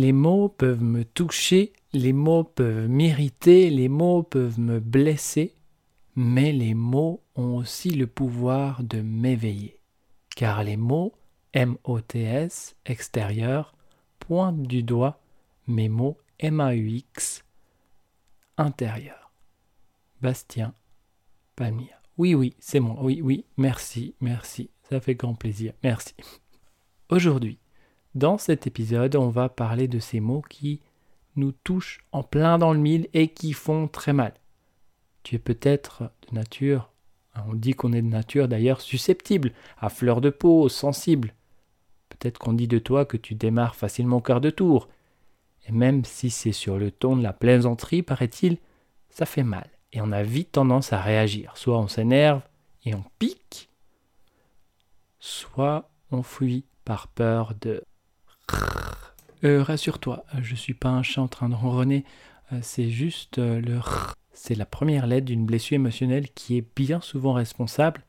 les 0.00 0.12
mots 0.12 0.48
peuvent 0.48 0.82
me 0.82 1.04
toucher, 1.04 1.74
les 1.92 2.14
mots 2.14 2.44
peuvent 2.44 2.88
m'irriter, 2.88 3.68
les 3.68 3.90
mots 3.90 4.22
peuvent 4.22 4.58
me 4.58 4.80
blesser, 4.80 5.54
mais 6.16 6.52
les 6.52 6.72
mots 6.72 7.22
ont 7.36 7.56
aussi 7.56 7.90
le 7.90 8.06
pouvoir 8.06 8.82
de 8.82 9.02
m'éveiller. 9.02 9.78
Car 10.34 10.64
les 10.64 10.78
mots, 10.78 11.12
M-O-T-S, 11.52 12.76
extérieur, 12.86 13.74
pointent 14.20 14.62
du 14.62 14.82
doigt 14.82 15.20
mes 15.66 15.90
mots 15.90 16.16
M-A-U-X, 16.38 17.44
intérieur. 18.56 19.30
Bastien 20.22 20.72
Palmia. 21.56 22.00
Oui, 22.16 22.34
oui, 22.34 22.56
c'est 22.58 22.80
moi. 22.80 22.96
Oui, 23.02 23.20
oui, 23.22 23.44
merci, 23.58 24.14
merci. 24.22 24.70
Ça 24.88 24.98
fait 24.98 25.14
grand 25.14 25.34
plaisir. 25.34 25.74
Merci. 25.82 26.14
Aujourd'hui, 27.10 27.58
dans 28.14 28.38
cet 28.38 28.66
épisode, 28.66 29.16
on 29.16 29.28
va 29.28 29.48
parler 29.48 29.88
de 29.88 29.98
ces 29.98 30.20
mots 30.20 30.42
qui 30.42 30.80
nous 31.36 31.52
touchent 31.52 32.00
en 32.12 32.22
plein 32.22 32.58
dans 32.58 32.72
le 32.72 32.78
mille 32.78 33.08
et 33.14 33.28
qui 33.28 33.52
font 33.52 33.88
très 33.88 34.12
mal. 34.12 34.34
Tu 35.22 35.36
es 35.36 35.38
peut-être 35.38 36.10
de 36.28 36.34
nature, 36.34 36.90
on 37.46 37.54
dit 37.54 37.74
qu'on 37.74 37.92
est 37.92 38.02
de 38.02 38.08
nature 38.08 38.48
d'ailleurs 38.48 38.80
susceptible, 38.80 39.52
à 39.78 39.88
fleur 39.88 40.20
de 40.20 40.30
peau, 40.30 40.68
sensible. 40.68 41.34
Peut-être 42.08 42.38
qu'on 42.38 42.52
dit 42.52 42.68
de 42.68 42.78
toi 42.78 43.04
que 43.04 43.16
tu 43.16 43.34
démarres 43.34 43.76
facilement 43.76 44.16
au 44.16 44.20
quart 44.20 44.40
de 44.40 44.50
tour. 44.50 44.88
Et 45.66 45.72
même 45.72 46.04
si 46.04 46.30
c'est 46.30 46.52
sur 46.52 46.78
le 46.78 46.90
ton 46.90 47.16
de 47.16 47.22
la 47.22 47.32
plaisanterie, 47.32 48.02
paraît-il, 48.02 48.58
ça 49.10 49.26
fait 49.26 49.42
mal. 49.42 49.68
Et 49.92 50.00
on 50.00 50.12
a 50.12 50.22
vite 50.22 50.52
tendance 50.52 50.92
à 50.92 51.00
réagir. 51.00 51.56
Soit 51.56 51.78
on 51.78 51.88
s'énerve 51.88 52.42
et 52.84 52.94
on 52.94 53.04
pique, 53.18 53.68
soit 55.18 55.88
on 56.10 56.22
fuit 56.22 56.64
par 56.84 57.08
peur 57.08 57.54
de... 57.60 57.84
Euh, 59.42 59.62
rassure-toi, 59.62 60.24
je 60.42 60.54
suis 60.54 60.74
pas 60.74 60.90
un 60.90 61.02
chat 61.02 61.22
en 61.22 61.28
train 61.28 61.48
de 61.48 61.54
ronronner, 61.54 62.04
euh, 62.52 62.58
c'est 62.62 62.90
juste 62.90 63.38
euh, 63.38 63.60
le 63.60 63.80
c'est 64.32 64.54
la 64.54 64.66
première 64.66 65.06
lettre 65.06 65.26
d'une 65.26 65.44
blessure 65.44 65.74
émotionnelle 65.74 66.28
qui 66.30 66.56
est 66.56 66.64
bien 66.76 67.00
souvent 67.00 67.34
responsable 67.34 68.02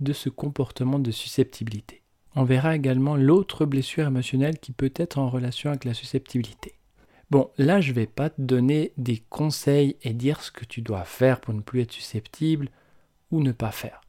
de 0.00 0.12
ce 0.12 0.28
comportement 0.28 0.98
de 0.98 1.10
susceptibilité. 1.10 2.02
On 2.36 2.44
verra 2.44 2.74
également 2.74 3.16
l'autre 3.16 3.66
blessure 3.66 4.06
émotionnelle 4.06 4.58
qui 4.58 4.72
peut 4.72 4.92
être 4.96 5.18
en 5.18 5.28
relation 5.28 5.70
avec 5.70 5.84
la 5.84 5.94
susceptibilité. 5.94 6.74
Bon, 7.30 7.50
là 7.58 7.80
je 7.80 7.92
vais 7.92 8.06
pas 8.06 8.30
te 8.30 8.40
donner 8.40 8.92
des 8.96 9.22
conseils 9.28 9.96
et 10.02 10.12
dire 10.12 10.40
ce 10.40 10.50
que 10.50 10.64
tu 10.64 10.80
dois 10.80 11.04
faire 11.04 11.40
pour 11.40 11.54
ne 11.54 11.60
plus 11.60 11.82
être 11.82 11.92
susceptible 11.92 12.68
ou 13.30 13.42
ne 13.42 13.52
pas 13.52 13.72
faire. 13.72 14.00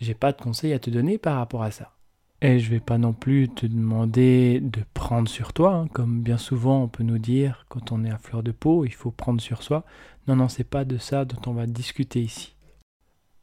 J'ai 0.00 0.14
pas 0.14 0.32
de 0.32 0.40
conseils 0.40 0.72
à 0.72 0.78
te 0.78 0.90
donner 0.90 1.18
par 1.18 1.36
rapport 1.36 1.62
à 1.62 1.70
ça. 1.70 1.93
Et 2.40 2.58
je 2.58 2.70
vais 2.70 2.80
pas 2.80 2.98
non 2.98 3.12
plus 3.12 3.48
te 3.48 3.64
demander 3.64 4.60
de 4.60 4.82
prendre 4.92 5.28
sur 5.28 5.52
toi, 5.52 5.74
hein, 5.74 5.88
comme 5.88 6.22
bien 6.22 6.36
souvent 6.36 6.82
on 6.82 6.88
peut 6.88 7.04
nous 7.04 7.18
dire 7.18 7.64
quand 7.68 7.90
on 7.90 8.04
est 8.04 8.10
à 8.10 8.18
fleur 8.18 8.42
de 8.42 8.52
peau, 8.52 8.84
il 8.84 8.92
faut 8.92 9.10
prendre 9.10 9.40
sur 9.40 9.62
soi. 9.62 9.84
Non, 10.26 10.36
non, 10.36 10.48
c'est 10.48 10.64
pas 10.64 10.84
de 10.84 10.98
ça 10.98 11.24
dont 11.24 11.40
on 11.50 11.54
va 11.54 11.66
discuter 11.66 12.20
ici. 12.20 12.54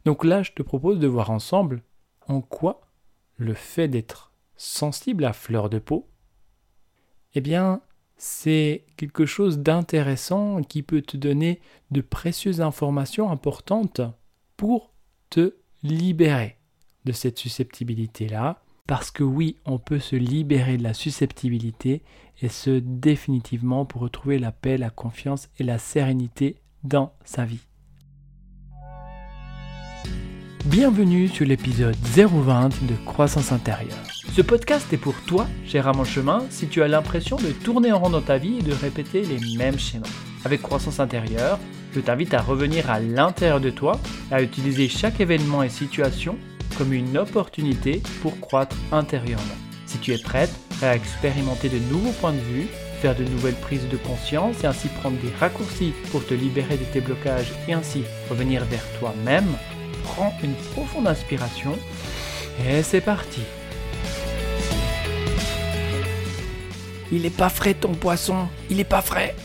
Donc 0.06 0.24
là, 0.24 0.44
je 0.44 0.52
te 0.52 0.62
propose 0.62 1.00
de 1.00 1.08
voir 1.08 1.32
ensemble 1.32 1.84
en 2.28 2.42
quoi 2.42 2.82
le 3.38 3.54
fait 3.54 3.88
d'être 3.88 4.32
sensible 4.56 5.26
à 5.26 5.34
fleur 5.34 5.70
de 5.70 5.80
peau, 5.80 6.08
eh 7.34 7.42
bien, 7.42 7.82
c'est 8.18 8.86
quelque 8.98 9.26
chose 9.26 9.60
d'intéressant 9.60 10.62
qui 10.62 10.84
peut 10.84 11.02
te 11.02 11.18
donner 11.18 11.60
de 11.90 12.02
précieuses 12.02 12.62
informations 12.62 13.32
importantes 13.32 14.02
pour 14.58 14.94
te 15.32 15.56
libérer 15.82 16.58
de 17.06 17.12
cette 17.12 17.40
susceptibilité-là 17.40 18.62
parce 18.88 19.12
que 19.12 19.24
oui, 19.24 19.56
on 19.66 19.78
peut 19.78 20.00
se 20.00 20.16
libérer 20.16 20.78
de 20.78 20.84
la 20.84 20.94
susceptibilité 20.94 22.02
et 22.42 22.50
ce 22.50 22.72
définitivement 22.72 23.86
pour 23.86 24.02
retrouver 24.02 24.40
la 24.40 24.52
paix, 24.52 24.78
la 24.78 24.90
confiance 24.90 25.50
et 25.60 25.64
la 25.64 25.78
sérénité 25.78 26.58
dans 26.84 27.14
sa 27.24 27.46
vie. 27.46 27.66
Bienvenue 30.66 31.28
sur 31.28 31.46
l'épisode 31.46 31.96
020 31.96 32.86
de 32.86 32.96
Croissance 33.06 33.52
intérieure. 33.52 33.98
Ce 34.32 34.42
podcast 34.42 34.92
est 34.94 34.98
pour 34.98 35.16
toi, 35.26 35.48
cher 35.66 35.88
à 35.88 35.94
mon 35.94 36.04
chemin, 36.04 36.46
si 36.50 36.68
tu 36.68 36.84
as 36.84 36.88
l'impression 36.88 37.38
de 37.38 37.52
tourner 37.52 37.92
en 37.92 38.00
rond 38.00 38.10
dans 38.10 38.22
ta 38.22 38.38
vie 38.38 38.60
et 38.60 38.64
de 38.64 38.74
répéter 38.74 39.24
les 39.24 39.58
mêmes 39.58 39.80
schémas. 39.80 40.08
Avec 40.46 40.62
Croissance 40.62 41.00
intérieure, 41.00 41.60
je 41.94 42.00
t'invite 42.00 42.34
à 42.34 42.42
revenir 42.42 42.90
à 42.90 43.00
l'intérieur 43.00 43.60
de 43.60 43.70
toi, 43.70 44.00
à 44.32 44.42
utiliser 44.42 44.88
chaque 44.88 45.20
événement 45.20 45.64
et 45.64 45.70
situation 45.70 46.38
comme 46.78 46.94
une 46.94 47.18
opportunité 47.18 48.02
pour 48.22 48.40
croître 48.40 48.76
intérieurement. 48.92 49.58
Si 49.86 49.98
tu 49.98 50.14
es 50.14 50.18
prête, 50.18 50.52
à 50.82 50.96
expérimenter 50.96 51.70
de 51.70 51.78
nouveaux 51.92 52.14
points 52.14 52.34
de 52.34 52.40
vue, 52.40 52.68
faire 53.02 53.16
de 53.16 53.24
nouvelles 53.24 53.56
prises 53.56 53.88
de 53.90 53.98
conscience 53.98 54.64
et 54.64 54.68
ainsi 54.68 54.88
prendre 54.88 55.18
des 55.18 55.32
raccourcis 55.40 55.94
pour 56.12 56.26
te 56.26 56.34
libérer 56.34 56.78
de 56.78 56.84
tes 56.86 57.02
blocages 57.02 57.52
et 57.68 57.74
ainsi 57.74 58.04
revenir 58.30 58.64
vers 58.66 58.84
toi-même, 59.00 59.48
prends 60.04 60.34
une 60.44 60.54
profonde 60.74 61.08
inspiration 61.08 61.78
et 62.66 62.84
c'est 62.84 63.02
parti. 63.02 63.42
Il 67.12 67.24
n'est 67.24 67.30
pas 67.30 67.50
frais 67.50 67.74
ton 67.74 67.94
poisson, 67.94 68.48
il 68.70 68.78
n'est 68.78 68.84
pas 68.84 69.02
frais. 69.02 69.36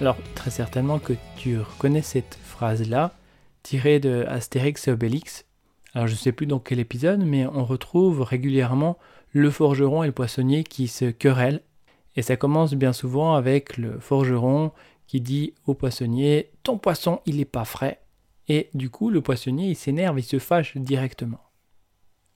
Alors 0.00 0.16
très 0.34 0.50
certainement 0.50 0.98
que 0.98 1.14
tu 1.36 1.58
reconnais 1.58 2.02
cette 2.02 2.38
phrase-là 2.44 3.12
tirée 3.62 3.98
de 3.98 4.26
Astérix 4.28 4.86
et 4.88 4.92
Obélix 4.92 5.44
alors 5.96 6.08
je 6.08 6.12
ne 6.12 6.18
sais 6.18 6.32
plus 6.32 6.44
dans 6.44 6.58
quel 6.58 6.78
épisode, 6.78 7.24
mais 7.24 7.46
on 7.46 7.64
retrouve 7.64 8.20
régulièrement 8.20 8.98
le 9.30 9.50
forgeron 9.50 10.02
et 10.02 10.06
le 10.06 10.12
poissonnier 10.12 10.62
qui 10.62 10.88
se 10.88 11.06
querellent. 11.06 11.62
Et 12.16 12.20
ça 12.20 12.36
commence 12.36 12.74
bien 12.74 12.92
souvent 12.92 13.32
avec 13.32 13.78
le 13.78 13.98
forgeron 13.98 14.72
qui 15.06 15.22
dit 15.22 15.54
au 15.64 15.72
poissonnier 15.72 16.50
Ton 16.64 16.76
poisson, 16.76 17.22
il 17.24 17.38
n'est 17.38 17.46
pas 17.46 17.64
frais. 17.64 18.02
Et 18.46 18.68
du 18.74 18.90
coup, 18.90 19.08
le 19.08 19.22
poissonnier, 19.22 19.70
il 19.70 19.74
s'énerve, 19.74 20.18
il 20.18 20.22
se 20.22 20.38
fâche 20.38 20.76
directement. 20.76 21.40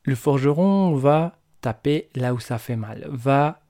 Le 0.04 0.14
forgeron 0.14 0.94
va 0.94 1.36
taper 1.60 2.08
là 2.14 2.32
où 2.32 2.40
ça 2.40 2.56
fait 2.56 2.76
mal, 2.76 3.06
va 3.10 3.60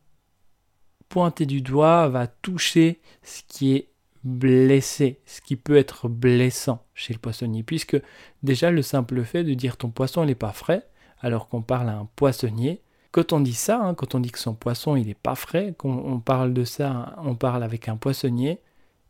pointer 1.08 1.46
du 1.46 1.62
doigt, 1.62 2.08
va 2.08 2.28
toucher 2.28 3.00
ce 3.24 3.42
qui 3.48 3.74
est 3.74 3.89
blessé, 4.24 5.20
ce 5.26 5.40
qui 5.40 5.56
peut 5.56 5.76
être 5.76 6.08
blessant 6.08 6.84
chez 6.94 7.12
le 7.12 7.18
poissonnier, 7.18 7.62
puisque 7.62 8.00
déjà 8.42 8.70
le 8.70 8.82
simple 8.82 9.24
fait 9.24 9.44
de 9.44 9.54
dire 9.54 9.76
ton 9.76 9.90
poisson 9.90 10.24
n'est 10.24 10.34
pas 10.34 10.52
frais, 10.52 10.86
alors 11.20 11.48
qu'on 11.48 11.62
parle 11.62 11.88
à 11.88 11.96
un 11.96 12.08
poissonnier, 12.16 12.82
quand 13.12 13.32
on 13.32 13.40
dit 13.40 13.54
ça, 13.54 13.80
hein, 13.80 13.94
quand 13.94 14.14
on 14.14 14.20
dit 14.20 14.30
que 14.30 14.38
son 14.38 14.54
poisson 14.54 14.96
il 14.96 15.06
n'est 15.06 15.14
pas 15.14 15.34
frais, 15.34 15.74
qu'on 15.76 16.20
parle 16.20 16.54
de 16.54 16.64
ça, 16.64 17.16
on 17.24 17.34
parle 17.34 17.62
avec 17.62 17.88
un 17.88 17.96
poissonnier, 17.96 18.60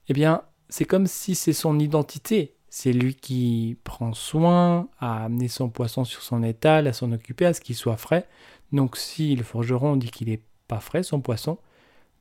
eh 0.08 0.12
bien 0.12 0.42
c'est 0.68 0.84
comme 0.84 1.06
si 1.06 1.34
c'est 1.34 1.52
son 1.52 1.78
identité, 1.78 2.54
c'est 2.68 2.92
lui 2.92 3.16
qui 3.16 3.76
prend 3.82 4.14
soin 4.14 4.88
à 5.00 5.24
amener 5.24 5.48
son 5.48 5.68
poisson 5.68 6.04
sur 6.04 6.22
son 6.22 6.44
étal, 6.44 6.86
à 6.86 6.92
s'en 6.92 7.10
occuper, 7.10 7.44
à 7.44 7.52
ce 7.52 7.60
qu'il 7.60 7.74
soit 7.74 7.96
frais. 7.96 8.28
Donc 8.70 8.96
si 8.96 9.34
le 9.34 9.42
forgeron 9.42 9.96
dit 9.96 10.10
qu'il 10.10 10.28
n'est 10.28 10.42
pas 10.68 10.78
frais 10.78 11.02
son 11.02 11.20
poisson, 11.20 11.58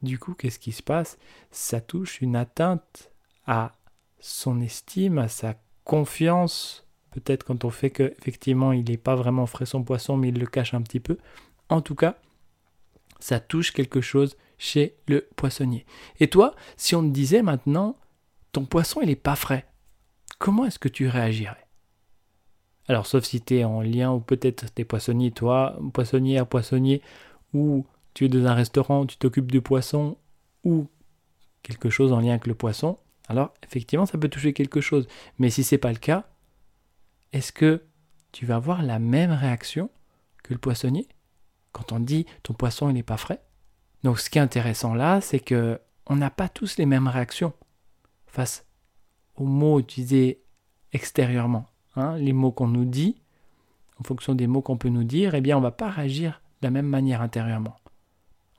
du 0.01 0.19
coup, 0.19 0.33
qu'est-ce 0.33 0.59
qui 0.59 0.71
se 0.71 0.83
passe? 0.83 1.17
Ça 1.51 1.81
touche 1.81 2.21
une 2.21 2.35
atteinte 2.35 3.11
à 3.45 3.73
son 4.19 4.61
estime, 4.61 5.17
à 5.17 5.27
sa 5.27 5.55
confiance. 5.83 6.85
Peut-être 7.11 7.43
quand 7.43 7.65
on 7.65 7.69
fait 7.69 7.89
qu'effectivement 7.89 8.71
il 8.71 8.89
n'est 8.89 8.97
pas 8.97 9.15
vraiment 9.15 9.45
frais 9.45 9.65
son 9.65 9.83
poisson, 9.83 10.17
mais 10.17 10.29
il 10.29 10.39
le 10.39 10.45
cache 10.45 10.73
un 10.73 10.81
petit 10.81 10.99
peu. 10.99 11.17
En 11.69 11.81
tout 11.81 11.95
cas, 11.95 12.15
ça 13.19 13.39
touche 13.39 13.71
quelque 13.71 14.01
chose 14.01 14.37
chez 14.57 14.95
le 15.07 15.27
poissonnier. 15.35 15.85
Et 16.19 16.29
toi, 16.29 16.55
si 16.77 16.95
on 16.95 17.01
te 17.01 17.13
disait 17.13 17.41
maintenant, 17.41 17.95
ton 18.51 18.65
poisson 18.65 19.01
il 19.01 19.07
n'est 19.07 19.15
pas 19.15 19.35
frais, 19.35 19.65
comment 20.37 20.65
est-ce 20.65 20.79
que 20.79 20.89
tu 20.89 21.07
réagirais? 21.07 21.65
Alors, 22.87 23.05
sauf 23.05 23.23
si 23.23 23.39
tu 23.39 23.57
es 23.57 23.63
en 23.63 23.81
lien, 23.81 24.11
ou 24.11 24.19
peut-être 24.19 24.73
t'es 24.73 24.83
poissonnier, 24.83 25.29
toi, 25.29 25.77
poissonnière, 25.93 26.47
poissonnier, 26.47 27.03
ou 27.53 27.85
tu 28.19 28.25
es 28.25 28.27
dans 28.27 28.47
un 28.47 28.53
restaurant, 28.53 29.05
tu 29.05 29.15
t'occupes 29.15 29.49
du 29.49 29.61
poisson 29.61 30.17
ou 30.65 30.89
quelque 31.63 31.89
chose 31.89 32.11
en 32.11 32.19
lien 32.19 32.31
avec 32.31 32.47
le 32.47 32.53
poisson, 32.53 32.97
alors 33.29 33.53
effectivement 33.63 34.05
ça 34.05 34.17
peut 34.17 34.27
toucher 34.27 34.51
quelque 34.51 34.81
chose. 34.81 35.07
Mais 35.37 35.49
si 35.49 35.63
ce 35.63 35.75
n'est 35.75 35.79
pas 35.79 35.93
le 35.93 35.99
cas, 35.99 36.27
est-ce 37.31 37.53
que 37.53 37.81
tu 38.33 38.45
vas 38.45 38.57
avoir 38.57 38.81
la 38.83 38.99
même 38.99 39.31
réaction 39.31 39.89
que 40.43 40.53
le 40.53 40.59
poissonnier 40.59 41.07
quand 41.71 41.93
on 41.93 42.01
dit 42.01 42.25
ton 42.43 42.53
poisson 42.53 42.89
il 42.89 42.95
n'est 42.95 43.03
pas 43.03 43.15
frais? 43.15 43.41
Donc 44.03 44.19
ce 44.19 44.29
qui 44.29 44.37
est 44.37 44.41
intéressant 44.41 44.93
là, 44.93 45.21
c'est 45.21 45.39
que 45.39 45.79
on 46.05 46.17
n'a 46.17 46.29
pas 46.29 46.49
tous 46.49 46.75
les 46.75 46.85
mêmes 46.85 47.07
réactions 47.07 47.53
face 48.27 48.65
aux 49.37 49.45
mots 49.45 49.79
utilisés 49.79 50.41
extérieurement. 50.91 51.67
Hein, 51.95 52.17
les 52.17 52.33
mots 52.33 52.51
qu'on 52.51 52.67
nous 52.67 52.83
dit, 52.83 53.21
en 53.97 54.03
fonction 54.03 54.35
des 54.35 54.47
mots 54.47 54.61
qu'on 54.61 54.77
peut 54.77 54.89
nous 54.89 55.05
dire, 55.05 55.35
eh 55.35 55.41
bien 55.41 55.55
on 55.55 55.61
ne 55.61 55.65
va 55.65 55.71
pas 55.71 55.89
réagir 55.89 56.41
de 56.61 56.67
la 56.67 56.71
même 56.71 56.87
manière 56.87 57.21
intérieurement. 57.21 57.77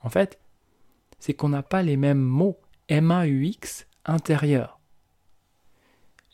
En 0.03 0.09
fait, 0.09 0.39
c'est 1.19 1.33
qu'on 1.33 1.49
n'a 1.49 1.63
pas 1.63 1.83
les 1.83 1.97
mêmes 1.97 2.21
mots 2.21 2.59
M-A-U-X 2.87 3.87
intérieurs. 4.05 4.79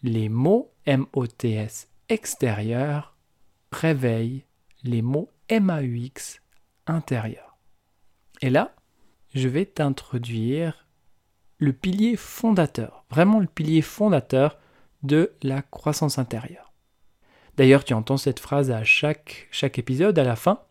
Les 0.02 0.30
mots 0.30 0.72
M-O-T-S 0.86 1.90
extérieurs 2.10 3.16
réveillent 3.72 4.46
les 4.84 5.02
mots 5.02 5.30
M-A-U-X 5.50 6.42
intérieurs. 6.86 7.58
Et 8.42 8.50
là, 8.50 8.74
je 9.34 9.48
vais 9.48 9.66
t'introduire 9.66 10.88
le 11.60 11.74
pilier 11.74 12.16
fondateur, 12.16 13.06
vraiment 13.10 13.40
le 13.40 13.48
pilier 13.48 13.82
fondateur 13.82 14.58
de 15.04 15.34
la 15.42 15.62
croissance 15.62 16.18
intérieure. 16.18 16.72
D'ailleurs, 17.58 17.84
tu 17.84 17.94
entends 17.94 18.18
cette 18.18 18.40
phrase 18.40 18.70
à 18.70 18.84
chaque, 18.84 19.48
chaque 19.52 19.80
épisode, 19.80 20.18
à 20.20 20.24
la 20.24 20.36
fin, 20.36 20.62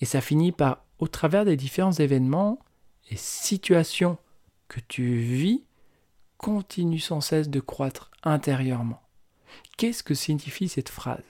et 0.00 0.04
ça 0.04 0.20
finit 0.20 0.52
par, 0.52 0.83
au 0.98 1.08
travers 1.08 1.44
des 1.44 1.56
différents 1.56 1.92
événements 1.92 2.58
et 3.10 3.16
situations 3.16 4.18
que 4.68 4.80
tu 4.88 5.16
vis, 5.16 5.64
continue 6.38 6.98
sans 6.98 7.20
cesse 7.20 7.48
de 7.48 7.60
croître 7.60 8.10
intérieurement. 8.22 9.02
Qu'est-ce 9.76 10.02
que 10.02 10.14
signifie 10.14 10.68
cette 10.68 10.88
phrase? 10.88 11.24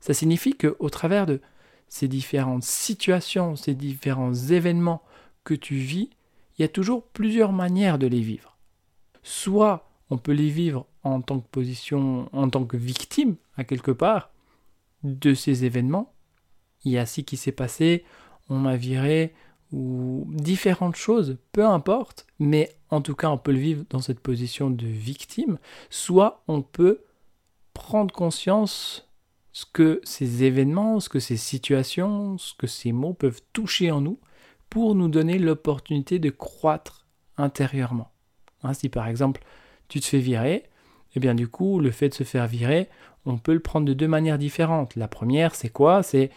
Ça 0.00 0.14
signifie 0.14 0.56
que 0.56 0.76
au 0.80 0.90
travers 0.90 1.26
de 1.26 1.40
ces 1.88 2.08
différentes 2.08 2.64
situations, 2.64 3.56
ces 3.56 3.74
différents 3.74 4.34
événements 4.34 5.02
que 5.44 5.54
tu 5.54 5.76
vis, 5.76 6.10
il 6.58 6.62
y 6.62 6.64
a 6.64 6.68
toujours 6.68 7.04
plusieurs 7.04 7.52
manières 7.52 7.98
de 7.98 8.06
les 8.06 8.20
vivre. 8.20 8.56
Soit 9.22 9.88
on 10.10 10.18
peut 10.18 10.32
les 10.32 10.50
vivre 10.50 10.86
en 11.02 11.20
tant 11.20 11.40
que 11.40 11.48
position, 11.48 12.28
en 12.32 12.48
tant 12.48 12.64
que 12.64 12.76
victime, 12.76 13.36
à 13.56 13.64
quelque 13.64 13.90
part, 13.90 14.30
de 15.02 15.34
ces 15.34 15.64
événements. 15.64 16.12
Il 16.84 16.92
y 16.92 16.98
a 16.98 17.06
ci 17.06 17.24
qui 17.24 17.36
s'est 17.36 17.52
passé, 17.52 18.04
on 18.48 18.58
m'a 18.58 18.76
viré, 18.76 19.34
ou 19.74 20.26
différentes 20.28 20.96
choses, 20.96 21.36
peu 21.52 21.66
importe, 21.66 22.26
mais 22.38 22.76
en 22.90 23.00
tout 23.00 23.16
cas 23.16 23.28
on 23.28 23.38
peut 23.38 23.52
le 23.52 23.58
vivre 23.58 23.84
dans 23.90 24.00
cette 24.00 24.20
position 24.20 24.70
de 24.70 24.86
victime, 24.86 25.58
soit 25.90 26.44
on 26.46 26.62
peut 26.62 27.00
prendre 27.72 28.14
conscience 28.14 29.08
ce 29.52 29.64
que 29.66 30.00
ces 30.04 30.44
événements, 30.44 31.00
ce 31.00 31.08
que 31.08 31.18
ces 31.18 31.36
situations, 31.36 32.38
ce 32.38 32.54
que 32.54 32.68
ces 32.68 32.92
mots 32.92 33.14
peuvent 33.14 33.40
toucher 33.52 33.90
en 33.90 34.00
nous 34.00 34.20
pour 34.70 34.94
nous 34.94 35.08
donner 35.08 35.38
l'opportunité 35.38 36.18
de 36.18 36.30
croître 36.30 37.06
intérieurement. 37.36 38.12
Hein, 38.62 38.74
si 38.74 38.88
par 38.88 39.08
exemple 39.08 39.42
tu 39.88 40.00
te 40.00 40.06
fais 40.06 40.18
virer, 40.18 40.54
et 40.54 41.16
eh 41.16 41.20
bien 41.20 41.34
du 41.34 41.48
coup 41.48 41.80
le 41.80 41.90
fait 41.90 42.10
de 42.10 42.14
se 42.14 42.24
faire 42.24 42.46
virer, 42.46 42.88
on 43.26 43.38
peut 43.38 43.54
le 43.54 43.60
prendre 43.60 43.86
de 43.86 43.92
deux 43.92 44.08
manières 44.08 44.38
différentes. 44.38 44.94
La 44.94 45.08
première 45.08 45.54
c'est 45.56 45.68
quoi? 45.68 46.04
C'est 46.04 46.30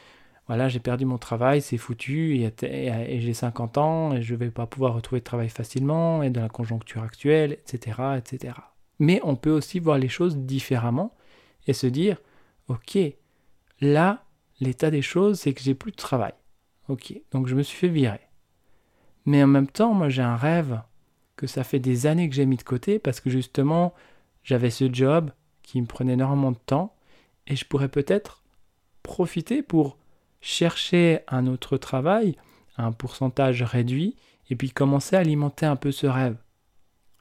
voilà, 0.47 0.69
j'ai 0.69 0.79
perdu 0.79 1.05
mon 1.05 1.17
travail, 1.17 1.61
c'est 1.61 1.77
foutu, 1.77 2.37
et, 2.37 3.19
j'ai 3.19 3.33
50 3.33 3.77
ans, 3.77 4.13
et 4.13 4.21
je 4.21 4.33
ne 4.33 4.39
vais 4.39 4.49
pas 4.49 4.65
pouvoir 4.65 4.93
retrouver 4.93 5.19
de 5.19 5.25
travail 5.25 5.49
facilement, 5.49 6.23
et 6.23 6.29
dans 6.29 6.41
la 6.41 6.49
conjoncture 6.49 7.03
actuelle, 7.03 7.53
etc., 7.53 8.01
etc. 8.17 8.53
Mais 8.99 9.19
on 9.23 9.35
peut 9.35 9.51
aussi 9.51 9.79
voir 9.79 9.97
les 9.97 10.07
choses 10.07 10.37
différemment 10.37 11.13
et 11.67 11.73
se 11.73 11.87
dire, 11.87 12.17
ok, 12.69 12.97
là, 13.81 14.23
l'état 14.59 14.89
des 14.89 15.01
choses, 15.01 15.39
c'est 15.39 15.53
que 15.53 15.61
j'ai 15.61 15.75
plus 15.75 15.91
de 15.91 15.97
travail. 15.97 16.33
Ok, 16.87 17.13
donc 17.31 17.47
je 17.47 17.55
me 17.55 17.63
suis 17.63 17.77
fait 17.77 17.89
virer. 17.89 18.21
Mais 19.25 19.43
en 19.43 19.47
même 19.47 19.67
temps, 19.67 19.93
moi 19.93 20.07
j'ai 20.07 20.21
un 20.21 20.37
rêve 20.37 20.81
que 21.35 21.47
ça 21.47 21.65
fait 21.65 21.79
des 21.79 22.07
années 22.07 22.29
que 22.29 22.35
j'ai 22.35 22.45
mis 22.45 22.55
de 22.55 22.63
côté 22.63 22.97
parce 22.97 23.19
que 23.19 23.29
justement, 23.29 23.93
j'avais 24.43 24.69
ce 24.69 24.91
job 24.91 25.31
qui 25.61 25.81
me 25.81 25.85
prenait 25.85 26.13
énormément 26.13 26.51
de 26.51 26.57
temps 26.65 26.95
et 27.45 27.57
je 27.57 27.65
pourrais 27.65 27.89
peut-être 27.89 28.41
profiter 29.03 29.61
pour 29.61 29.97
chercher 30.41 31.21
un 31.27 31.47
autre 31.47 31.77
travail 31.77 32.37
un 32.77 32.91
pourcentage 32.91 33.63
réduit 33.63 34.15
et 34.49 34.55
puis 34.55 34.71
commencer 34.71 35.15
à 35.15 35.19
alimenter 35.19 35.65
un 35.65 35.75
peu 35.75 35.91
ce 35.91 36.07
rêve. 36.07 36.37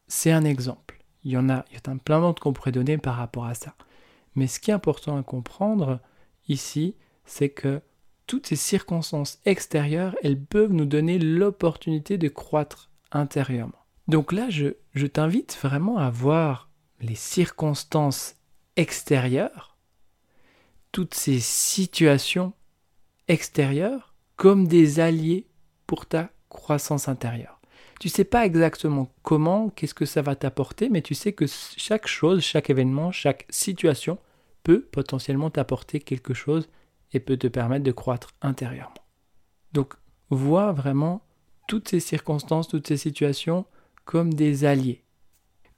C'est 0.07 0.33
un 0.33 0.45
exemple. 0.45 1.03
Il 1.25 1.33
y 1.33 1.37
en 1.37 1.49
a, 1.49 1.65
il 1.71 1.75
y 1.75 1.77
a 1.77 1.97
plein 1.97 2.21
d'autres 2.21 2.43
qu'on 2.43 2.53
pourrait 2.53 2.73
donner 2.73 2.99
par 2.99 3.17
rapport 3.17 3.47
à 3.47 3.55
ça. 3.55 3.75
Mais 4.35 4.47
ce 4.47 4.61
qui 4.61 4.71
est 4.71 4.75
important 4.75 5.19
à 5.19 5.23
comprendre 5.23 6.01
ici, 6.49 6.95
c'est 7.25 7.49
que 7.49 7.81
toutes 8.27 8.47
ces 8.47 8.57
circonstances 8.57 9.41
extérieures, 9.45 10.15
elles 10.23 10.41
peuvent 10.41 10.73
nous 10.73 10.85
donner 10.85 11.19
l'opportunité 11.19 12.19
de 12.19 12.29
croître 12.29 12.91
intérieurement. 13.13 13.85
Donc 14.09 14.33
là, 14.33 14.51
je, 14.51 14.77
je 14.95 15.07
t'invite 15.07 15.59
vraiment 15.61 15.99
à 15.99 16.11
voir 16.11 16.71
les 17.01 17.15
circonstances 17.15 18.37
extérieures, 18.77 19.77
toutes 20.93 21.15
ces 21.15 21.41
situations 21.41 22.53
extérieures, 23.29 24.15
comme 24.37 24.67
des 24.67 25.01
alliés 25.01 25.47
pour 25.87 26.07
ta 26.07 26.31
croissance 26.49 27.09
intérieure. 27.09 27.61
Tu 28.01 28.09
ne 28.09 28.13
sais 28.13 28.25
pas 28.25 28.45
exactement 28.45 29.11
comment, 29.23 29.71
qu'est-ce 29.71 29.95
que 29.95 30.05
ça 30.05 30.23
va 30.23 30.37
t'apporter, 30.37 30.91
mais 30.91 31.03
tu 31.03 31.15
sais 31.15 31.33
que 31.33 31.47
chaque 31.77 32.07
chose, 32.07 32.43
chaque 32.43 32.69
événement, 32.69 33.11
chaque 33.11 33.47
situation 33.49 34.19
peut 34.63 34.83
potentiellement 34.83 35.51
t'apporter 35.51 36.01
quelque 36.01 36.35
chose 36.35 36.69
et 37.13 37.21
peut 37.21 37.37
te 37.37 37.47
permettre 37.47 37.85
de 37.85 37.93
croître 37.93 38.35
intérieurement. 38.43 38.95
Donc, 39.73 39.95
vois 40.29 40.73
vraiment 40.73 41.23
toutes 41.69 41.89
ces 41.89 42.01
circonstances, 42.01 42.69
toutes 42.69 42.87
ces 42.87 42.97
situations 42.97 43.65
comme 44.05 44.35
des 44.35 44.65
alliés. 44.65 45.03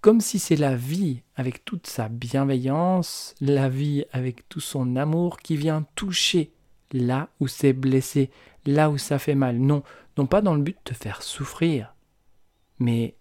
Comme 0.00 0.20
si 0.20 0.38
c'est 0.38 0.56
la 0.56 0.76
vie 0.76 1.22
avec 1.34 1.64
toute 1.64 1.86
sa 1.86 2.08
bienveillance, 2.08 3.34
la 3.40 3.68
vie 3.68 4.04
avec 4.12 4.48
tout 4.48 4.60
son 4.60 4.96
amour 4.96 5.38
qui 5.38 5.56
vient 5.56 5.86
toucher 5.94 6.52
là 6.92 7.28
où 7.40 7.48
c'est 7.48 7.72
blessé, 7.72 8.30
là 8.66 8.90
où 8.90 8.98
ça 8.98 9.18
fait 9.18 9.34
mal. 9.34 9.58
Non, 9.58 9.82
non 10.16 10.26
pas 10.26 10.42
dans 10.42 10.54
le 10.54 10.62
but 10.62 10.76
de 10.76 10.92
te 10.92 10.94
faire 10.94 11.22
souffrir, 11.22 11.94
mais 12.78 13.14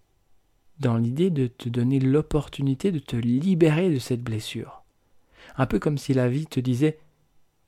dans 0.78 0.96
l'idée 0.96 1.30
de 1.30 1.46
te 1.46 1.68
donner 1.68 1.98
l'opportunité 1.98 2.92
de 2.92 2.98
te 2.98 3.16
libérer 3.16 3.90
de 3.90 3.98
cette 3.98 4.22
blessure. 4.22 4.82
Un 5.56 5.66
peu 5.66 5.78
comme 5.78 5.98
si 5.98 6.14
la 6.14 6.28
vie 6.28 6.46
te 6.46 6.60
disait 6.60 6.98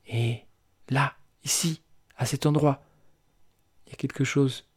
et 0.07 0.45
là, 0.89 1.15
ici, 1.45 1.83
à 2.17 2.27
cet 2.27 2.47
endroit, 2.47 2.83
il 3.87 3.91
y 3.91 3.93
a 3.93 3.97
quelque 3.97 4.25
chose 4.25 4.69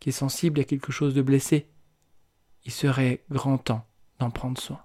qui 0.00 0.08
est 0.08 0.12
sensible, 0.12 0.58
il 0.58 0.62
y 0.62 0.64
a 0.64 0.68
quelque 0.68 0.92
chose 0.92 1.14
de 1.14 1.22
blessé. 1.22 1.68
Il 2.64 2.72
serait 2.72 3.24
grand 3.30 3.58
temps 3.58 3.86
d'en 4.18 4.30
prendre 4.30 4.60
soin. 4.60 4.84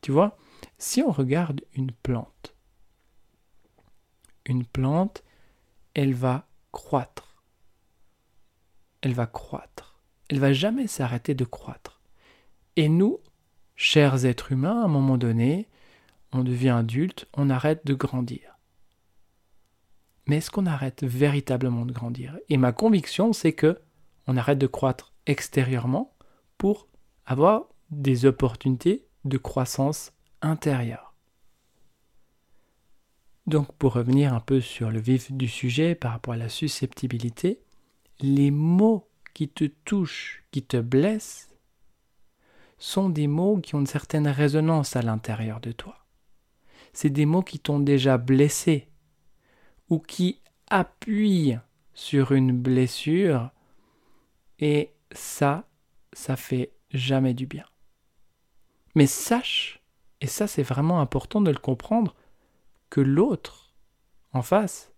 Tu 0.00 0.10
vois, 0.10 0.38
si 0.78 1.02
on 1.02 1.10
regarde 1.10 1.60
une 1.74 1.92
plante, 1.92 2.54
une 4.46 4.64
plante, 4.64 5.22
elle 5.94 6.14
va 6.14 6.46
croître. 6.72 7.42
Elle 9.02 9.14
va 9.14 9.26
croître. 9.26 10.00
Elle 10.28 10.38
va 10.38 10.52
jamais 10.52 10.86
s'arrêter 10.86 11.34
de 11.34 11.44
croître. 11.44 12.00
Et 12.76 12.88
nous, 12.88 13.18
chers 13.76 14.24
êtres 14.24 14.52
humains, 14.52 14.82
à 14.82 14.84
un 14.84 14.88
moment 14.88 15.18
donné, 15.18 15.68
on 16.32 16.44
devient 16.44 16.70
adulte, 16.70 17.26
on 17.34 17.50
arrête 17.50 17.84
de 17.84 17.94
grandir. 17.94 18.58
Mais 20.26 20.36
est-ce 20.36 20.50
qu'on 20.50 20.66
arrête 20.66 21.02
véritablement 21.02 21.86
de 21.86 21.92
grandir? 21.92 22.38
Et 22.48 22.56
ma 22.56 22.72
conviction, 22.72 23.32
c'est 23.32 23.52
que 23.52 23.80
on 24.26 24.36
arrête 24.36 24.58
de 24.58 24.68
croître 24.68 25.12
extérieurement 25.26 26.14
pour 26.56 26.86
avoir 27.26 27.68
des 27.90 28.26
opportunités 28.26 29.06
de 29.24 29.38
croissance 29.38 30.12
intérieure. 30.40 31.09
Donc 33.50 33.72
pour 33.74 33.92
revenir 33.92 34.32
un 34.32 34.40
peu 34.40 34.60
sur 34.60 34.90
le 34.90 35.00
vif 35.00 35.30
du 35.30 35.48
sujet 35.48 35.94
par 35.94 36.12
rapport 36.12 36.34
à 36.34 36.38
la 36.38 36.48
susceptibilité, 36.48 37.60
les 38.20 38.50
mots 38.50 39.08
qui 39.34 39.48
te 39.48 39.64
touchent, 39.64 40.44
qui 40.50 40.62
te 40.62 40.78
blessent, 40.78 41.48
sont 42.78 43.10
des 43.10 43.26
mots 43.26 43.58
qui 43.58 43.74
ont 43.74 43.80
une 43.80 43.86
certaine 43.86 44.28
résonance 44.28 44.96
à 44.96 45.02
l'intérieur 45.02 45.60
de 45.60 45.72
toi 45.72 46.00
c'est 46.92 47.10
des 47.10 47.26
mots 47.26 47.42
qui 47.42 47.58
t'ont 47.58 47.80
déjà 47.80 48.18
blessé 48.18 48.88
ou 49.88 49.98
qui 49.98 50.40
appuient 50.68 51.56
sur 51.94 52.32
une 52.32 52.52
blessure 52.52 53.50
et 54.58 54.92
ça, 55.12 55.68
ça 56.12 56.36
fait 56.36 56.72
jamais 56.90 57.34
du 57.34 57.46
bien. 57.46 57.64
Mais 58.94 59.06
sache, 59.06 59.80
et 60.20 60.26
ça 60.26 60.46
c'est 60.46 60.62
vraiment 60.62 61.00
important 61.00 61.40
de 61.40 61.50
le 61.50 61.58
comprendre, 61.58 62.14
que 62.90 63.00
l'autre, 63.00 63.74
en 64.32 64.42
face, 64.42 64.92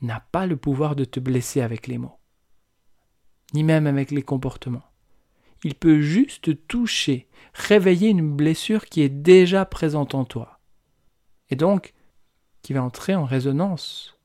n'a 0.00 0.20
pas 0.20 0.46
le 0.46 0.56
pouvoir 0.56 0.96
de 0.96 1.04
te 1.04 1.20
blesser 1.20 1.60
avec 1.60 1.86
les 1.86 1.98
mots, 1.98 2.18
ni 3.54 3.62
même 3.62 3.86
avec 3.86 4.10
les 4.10 4.22
comportements. 4.22 4.84
Il 5.62 5.74
peut 5.74 6.00
juste 6.00 6.66
toucher, 6.66 7.28
réveiller 7.52 8.08
une 8.08 8.34
blessure 8.34 8.86
qui 8.86 9.02
est 9.02 9.10
déjà 9.10 9.66
présente 9.66 10.14
en 10.14 10.24
toi 10.24 10.60
et 11.50 11.56
donc 11.56 11.92
qui 12.62 12.72
va 12.72 12.82
entrer 12.82 13.14
en 13.14 13.24
résonance. 13.24 14.16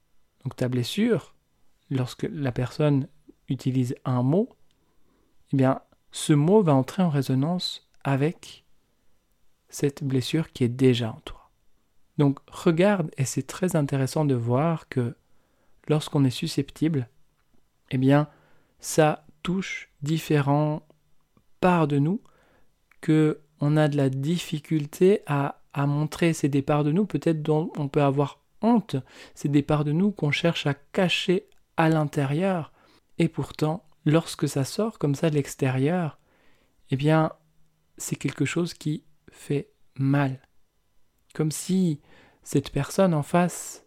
Donc 0.43 0.55
ta 0.55 0.69
blessure, 0.69 1.35
lorsque 1.89 2.27
la 2.31 2.51
personne 2.51 3.07
utilise 3.49 3.95
un 4.05 4.23
mot, 4.23 4.55
eh 5.51 5.57
bien 5.57 5.81
ce 6.11 6.31
mot 6.31 6.61
va 6.61 6.73
entrer 6.73 7.03
en 7.03 7.09
résonance 7.09 7.89
avec 8.03 8.65
cette 9.67 10.03
blessure 10.03 10.53
qui 10.53 10.63
est 10.63 10.69
déjà 10.69 11.11
en 11.11 11.19
toi. 11.25 11.44
Donc 12.17 12.39
regarde, 12.47 13.11
et 13.17 13.25
c'est 13.25 13.47
très 13.47 13.75
intéressant 13.75 14.25
de 14.25 14.35
voir 14.35 14.87
que 14.89 15.15
lorsqu'on 15.87 16.23
est 16.23 16.29
susceptible, 16.29 17.09
eh 17.91 17.97
bien 17.97 18.27
ça 18.79 19.25
touche 19.43 19.89
différents 20.01 20.87
parts 21.59 21.87
de 21.87 21.99
nous 21.99 22.21
que 23.01 23.41
on 23.59 23.77
a 23.77 23.87
de 23.87 23.97
la 23.97 24.09
difficulté 24.09 25.21
à 25.27 25.61
à 25.75 25.87
montrer 25.87 26.31
ces 26.31 26.47
départs 26.47 26.85
de 26.85 26.93
nous, 26.93 27.05
peut-être 27.05 27.43
dont 27.43 27.69
on 27.75 27.89
peut 27.89 28.01
avoir 28.01 28.39
honte, 28.61 28.95
ces 29.35 29.49
départs 29.49 29.83
de 29.83 29.91
nous 29.91 30.11
qu'on 30.11 30.31
cherche 30.31 30.65
à 30.65 30.73
cacher 30.73 31.49
à 31.75 31.89
l'intérieur. 31.89 32.71
Et 33.17 33.27
pourtant, 33.27 33.83
lorsque 34.05 34.47
ça 34.47 34.63
sort 34.63 34.97
comme 34.97 35.15
ça 35.15 35.29
de 35.29 35.35
l'extérieur, 35.35 36.17
eh 36.91 36.95
bien, 36.95 37.33
c'est 37.97 38.15
quelque 38.15 38.45
chose 38.45 38.73
qui 38.73 39.03
fait 39.29 39.69
mal. 39.95 40.39
Comme 41.35 41.51
si 41.51 41.99
cette 42.43 42.71
personne 42.71 43.13
en 43.13 43.21
face 43.21 43.85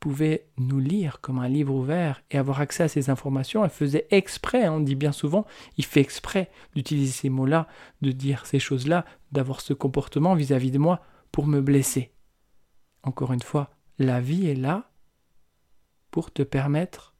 pouvait 0.00 0.48
nous 0.56 0.80
lire 0.80 1.20
comme 1.20 1.38
un 1.38 1.48
livre 1.48 1.74
ouvert 1.74 2.22
et 2.30 2.38
avoir 2.38 2.60
accès 2.60 2.82
à 2.82 2.88
ces 2.88 3.08
informations. 3.08 3.64
Elle 3.64 3.70
faisait 3.70 4.06
exprès, 4.10 4.64
hein, 4.64 4.72
on 4.72 4.80
dit 4.80 4.96
bien 4.96 5.12
souvent, 5.12 5.46
il 5.76 5.84
fait 5.84 6.00
exprès 6.00 6.50
d'utiliser 6.74 7.12
ces 7.12 7.28
mots-là, 7.30 7.68
de 8.02 8.10
dire 8.10 8.46
ces 8.46 8.58
choses-là, 8.58 9.04
d'avoir 9.32 9.60
ce 9.60 9.74
comportement 9.74 10.34
vis-à-vis 10.34 10.70
de 10.72 10.78
moi 10.78 11.02
pour 11.30 11.46
me 11.46 11.60
blesser. 11.60 12.12
Encore 13.04 13.32
une 13.32 13.42
fois, 13.42 13.70
la 13.98 14.20
vie 14.20 14.48
est 14.48 14.54
là 14.54 14.90
pour 16.10 16.32
te 16.32 16.42
permettre 16.42 17.14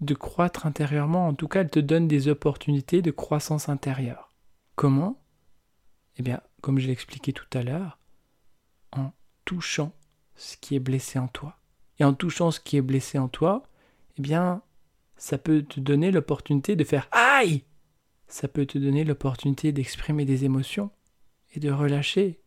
de 0.00 0.14
croître 0.14 0.66
intérieurement. 0.66 1.26
En 1.26 1.34
tout 1.34 1.48
cas, 1.48 1.60
elle 1.60 1.70
te 1.70 1.80
donne 1.80 2.08
des 2.08 2.28
opportunités 2.28 3.02
de 3.02 3.10
croissance 3.10 3.68
intérieure. 3.68 4.30
Comment? 4.76 5.20
Eh 6.16 6.22
bien, 6.22 6.40
comme 6.60 6.78
je 6.78 6.86
l'ai 6.86 6.92
expliqué 6.92 7.32
tout 7.32 7.46
à 7.52 7.62
l'heure, 7.62 7.99
en 8.92 9.12
touchant 9.44 9.92
ce 10.36 10.56
qui 10.56 10.74
est 10.74 10.80
blessé 10.80 11.18
en 11.18 11.28
toi. 11.28 11.58
Et 11.98 12.04
en 12.04 12.14
touchant 12.14 12.50
ce 12.50 12.60
qui 12.60 12.76
est 12.76 12.82
blessé 12.82 13.18
en 13.18 13.28
toi, 13.28 13.62
eh 14.18 14.22
bien, 14.22 14.62
ça 15.16 15.36
peut 15.36 15.62
te 15.62 15.80
donner 15.80 16.10
l'opportunité 16.10 16.76
de 16.76 16.84
faire 16.84 17.08
aïe 17.12 17.62
Ça 18.26 18.48
peut 18.48 18.64
te 18.64 18.78
donner 18.78 19.04
l'opportunité 19.04 19.70
d'exprimer 19.72 20.24
des 20.24 20.44
émotions 20.44 20.90
et 21.52 21.60
de 21.60 21.70
relâcher 21.70 22.40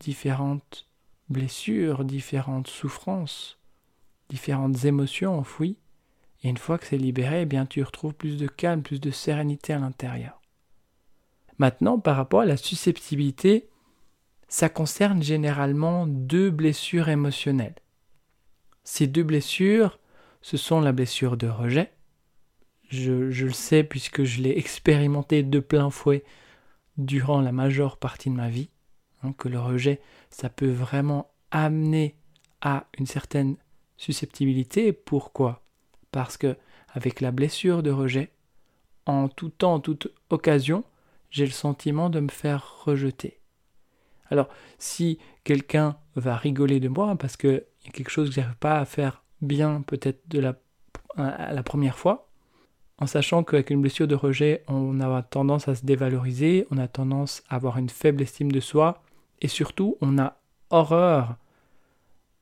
différentes 0.00 0.88
blessures, 1.28 2.04
différentes 2.04 2.66
souffrances, 2.66 3.58
différentes 4.28 4.84
émotions 4.84 5.38
enfouies. 5.38 5.78
Et 6.42 6.48
une 6.48 6.56
fois 6.56 6.78
que 6.78 6.86
c'est 6.86 6.98
libéré, 6.98 7.42
eh 7.42 7.46
bien, 7.46 7.66
tu 7.66 7.82
retrouves 7.82 8.14
plus 8.14 8.38
de 8.38 8.48
calme, 8.48 8.82
plus 8.82 9.00
de 9.00 9.10
sérénité 9.10 9.72
à 9.72 9.78
l'intérieur. 9.78 10.40
Maintenant, 11.58 11.98
par 12.00 12.16
rapport 12.16 12.40
à 12.40 12.46
la 12.46 12.56
susceptibilité, 12.56 13.69
ça 14.50 14.68
concerne 14.68 15.22
généralement 15.22 16.08
deux 16.08 16.50
blessures 16.50 17.08
émotionnelles. 17.08 17.76
Ces 18.82 19.06
deux 19.06 19.22
blessures, 19.22 20.00
ce 20.42 20.56
sont 20.56 20.80
la 20.80 20.90
blessure 20.90 21.36
de 21.36 21.46
rejet. 21.46 21.92
Je, 22.88 23.12
le 23.12 23.52
sais 23.52 23.84
puisque 23.84 24.24
je 24.24 24.42
l'ai 24.42 24.58
expérimenté 24.58 25.44
de 25.44 25.60
plein 25.60 25.88
fouet 25.88 26.24
durant 26.98 27.40
la 27.40 27.52
majeure 27.52 27.96
partie 27.96 28.28
de 28.28 28.34
ma 28.34 28.48
vie, 28.48 28.70
hein, 29.22 29.32
que 29.38 29.48
le 29.48 29.60
rejet, 29.60 30.00
ça 30.30 30.50
peut 30.50 30.70
vraiment 30.70 31.30
amener 31.52 32.16
à 32.60 32.88
une 32.98 33.06
certaine 33.06 33.56
susceptibilité. 33.96 34.92
Pourquoi? 34.92 35.62
Parce 36.10 36.36
que 36.36 36.56
avec 36.88 37.20
la 37.20 37.30
blessure 37.30 37.84
de 37.84 37.92
rejet, 37.92 38.32
en 39.06 39.28
tout 39.28 39.50
temps, 39.50 39.74
en 39.74 39.80
toute 39.80 40.12
occasion, 40.28 40.82
j'ai 41.30 41.46
le 41.46 41.52
sentiment 41.52 42.10
de 42.10 42.18
me 42.18 42.28
faire 42.28 42.82
rejeter. 42.84 43.39
Alors, 44.30 44.48
si 44.78 45.18
quelqu'un 45.44 45.96
va 46.16 46.36
rigoler 46.36 46.80
de 46.80 46.88
moi 46.88 47.16
parce 47.16 47.36
qu'il 47.36 47.64
y 47.84 47.88
a 47.88 47.92
quelque 47.92 48.10
chose 48.10 48.28
que 48.28 48.34
je 48.34 48.40
n'arrive 48.40 48.56
pas 48.56 48.78
à 48.78 48.84
faire 48.84 49.22
bien, 49.42 49.82
peut-être 49.82 50.28
de 50.28 50.40
la, 50.40 51.62
première 51.62 51.98
fois, 51.98 52.28
en 52.98 53.06
sachant 53.06 53.42
qu'avec 53.42 53.70
une 53.70 53.80
blessure 53.80 54.06
de 54.06 54.14
rejet, 54.14 54.62
on 54.68 55.00
a 55.00 55.22
tendance 55.22 55.68
à 55.68 55.74
se 55.74 55.84
dévaloriser, 55.84 56.66
on 56.70 56.78
a 56.78 56.88
tendance 56.88 57.42
à 57.48 57.56
avoir 57.56 57.78
une 57.78 57.88
faible 57.88 58.22
estime 58.22 58.52
de 58.52 58.60
soi, 58.60 59.02
et 59.40 59.48
surtout, 59.48 59.96
on 60.00 60.18
a 60.18 60.36
horreur 60.68 61.36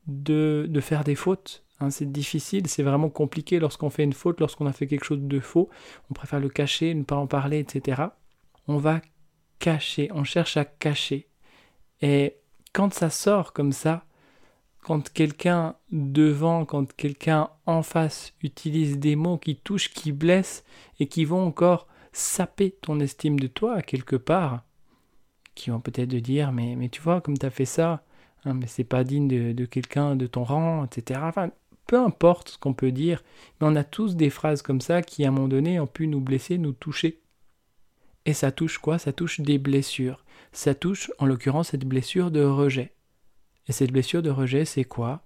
de, 0.07 0.67
de 0.69 0.81
faire 0.81 1.05
des 1.05 1.15
fautes. 1.15 1.65
Hein. 1.81 1.91
c'est 1.91 2.11
difficile, 2.11 2.67
c'est 2.67 2.83
vraiment 2.83 3.09
compliqué 3.09 3.61
lorsqu'on 3.61 3.89
fait 3.89 4.03
une 4.03 4.13
faute, 4.13 4.41
lorsqu'on 4.41 4.67
a 4.67 4.73
fait 4.73 4.89
quelque 4.89 5.05
chose 5.05 5.21
de 5.21 5.41
faux, 5.41 5.71
on 6.11 6.15
préfère 6.15 6.41
le 6.41 6.49
cacher, 6.49 6.93
ne 6.93 7.05
pas 7.05 7.17
en 7.17 7.29
parler, 7.29 7.61
etc. 7.61 8.03
On 8.67 8.79
va 8.79 9.01
cacher, 9.61 10.11
on 10.13 10.25
cherche 10.25 10.57
à 10.57 10.65
cacher. 10.65 11.28
Et 12.03 12.37
quand 12.73 12.93
ça 12.95 13.11
sort 13.11 13.53
comme 13.53 13.73
ça, 13.73 14.05
quand 14.83 15.11
quelqu'un 15.13 15.75
devant, 15.91 16.65
quand 16.65 16.93
quelqu'un 16.95 17.51
en 17.67 17.83
face 17.83 18.33
utilise 18.43 18.99
des 18.99 19.17
mots 19.17 19.39
qui 19.39 19.57
touchent, 19.57 19.91
qui 19.91 20.13
blessent 20.13 20.65
et 20.99 21.07
qui 21.09 21.25
vont 21.25 21.47
encore 21.47 21.87
saper 22.13 22.71
ton 22.71 23.01
estime 23.01 23.39
de 23.39 23.49
toi 23.49 23.83
quelque 23.83 24.17
part, 24.17 24.65
qui 25.55 25.71
vont 25.71 25.81
peut-être 25.81 26.11
te 26.11 26.17
dire 26.17 26.53
mais, 26.53 26.77
mais 26.77 26.89
tu 26.89 27.03
vois 27.03 27.21
comme 27.21 27.37
tu 27.37 27.47
as 27.47 27.51
fait 27.51 27.65
ça, 27.65 28.03
hein, 28.45 28.55
mais 28.55 28.67
c'est 28.67 28.85
pas 28.85 29.05
digne 29.05 29.29
de, 29.29 29.65
quelqu'un 29.67 30.17
de 30.17 30.27
ton 30.27 30.45
rang, 30.45 30.85
etc. 30.85 31.21
Peu 31.87 31.99
importe 31.99 32.51
ce 32.51 32.59
qu'on 32.59 32.75
peut 32.75 32.93
dire, 32.93 33.23
mais 33.61 33.67
on 33.67 33.77
a 33.77 33.85
tous 33.85 34.15
des 34.15 34.31
phrases 34.31 34.63
comme 34.63 34.81
ça 34.81 35.03
qui 35.03 35.25
à 35.25 35.29
un 35.29 35.33
moment 35.33 35.49
donné 35.49 35.81
ont 35.81 35.87
pu 35.87 36.07
nous 36.07 36.21
blesser, 36.21 36.59
nous 36.59 36.73
toucher. 36.73 37.21
Et 38.25 38.35
ça 38.35 38.53
touche 38.53 38.79
quoi? 38.79 38.99
Ça 38.99 39.13
touche 39.13 39.41
des 39.41 39.59
blessures 39.59 40.25
ça 40.53 40.75
touche 40.75 41.11
en 41.19 41.27
l'occurrence 41.27 41.69
cette 41.69 41.85
blessure 41.85 42.31
de 42.31 42.43
rejet. 42.43 42.95
Et 43.67 43.73
cette 43.73 43.93
blessure 43.93 44.23
de 44.23 44.31
rejet, 44.31 44.65
c'est 44.65 44.85
quoi? 44.85 45.23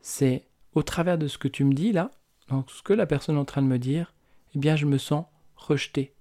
C'est 0.00 0.46
au 0.74 0.82
travers 0.82 1.18
de 1.18 1.28
ce 1.28 1.38
que 1.38 1.48
tu 1.48 1.64
me 1.64 1.72
dis 1.72 1.92
là, 1.92 2.10
donc 2.48 2.70
ce 2.70 2.82
que 2.82 2.92
la 2.92 3.06
personne 3.06 3.36
est 3.36 3.40
en 3.40 3.44
train 3.44 3.62
de 3.62 3.66
me 3.66 3.78
dire, 3.78 4.14
eh 4.54 4.58
bien 4.58 4.76
je 4.76 4.86
me 4.86 4.98
sens 4.98 5.24
rejeté. 5.56 6.14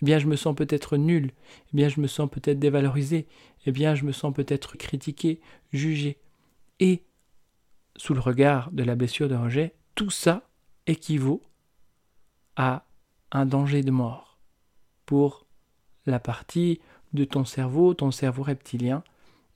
Eh 0.00 0.04
bien 0.04 0.18
je 0.18 0.26
me 0.26 0.36
sens 0.36 0.54
peut-être 0.54 0.96
nul. 0.96 1.32
Eh 1.72 1.76
bien 1.76 1.88
je 1.88 2.00
me 2.00 2.06
sens 2.06 2.28
peut-être 2.30 2.58
dévalorisé. 2.58 3.26
Eh 3.66 3.72
bien 3.72 3.94
je 3.94 4.04
me 4.04 4.12
sens 4.12 4.32
peut-être 4.34 4.76
critiqué, 4.76 5.40
jugé. 5.72 6.18
Et 6.80 7.04
sous 7.96 8.14
le 8.14 8.20
regard 8.20 8.70
de 8.72 8.82
la 8.82 8.94
blessure 8.94 9.28
de 9.28 9.34
rejet, 9.34 9.74
tout 9.94 10.10
ça 10.10 10.48
équivaut 10.86 11.42
à 12.56 12.84
un 13.30 13.46
danger 13.46 13.82
de 13.82 13.90
mort 13.90 14.38
pour 15.06 15.46
la 16.06 16.18
partie 16.18 16.80
de 17.12 17.24
ton 17.24 17.44
cerveau, 17.44 17.94
ton 17.94 18.10
cerveau 18.10 18.42
reptilien, 18.42 19.02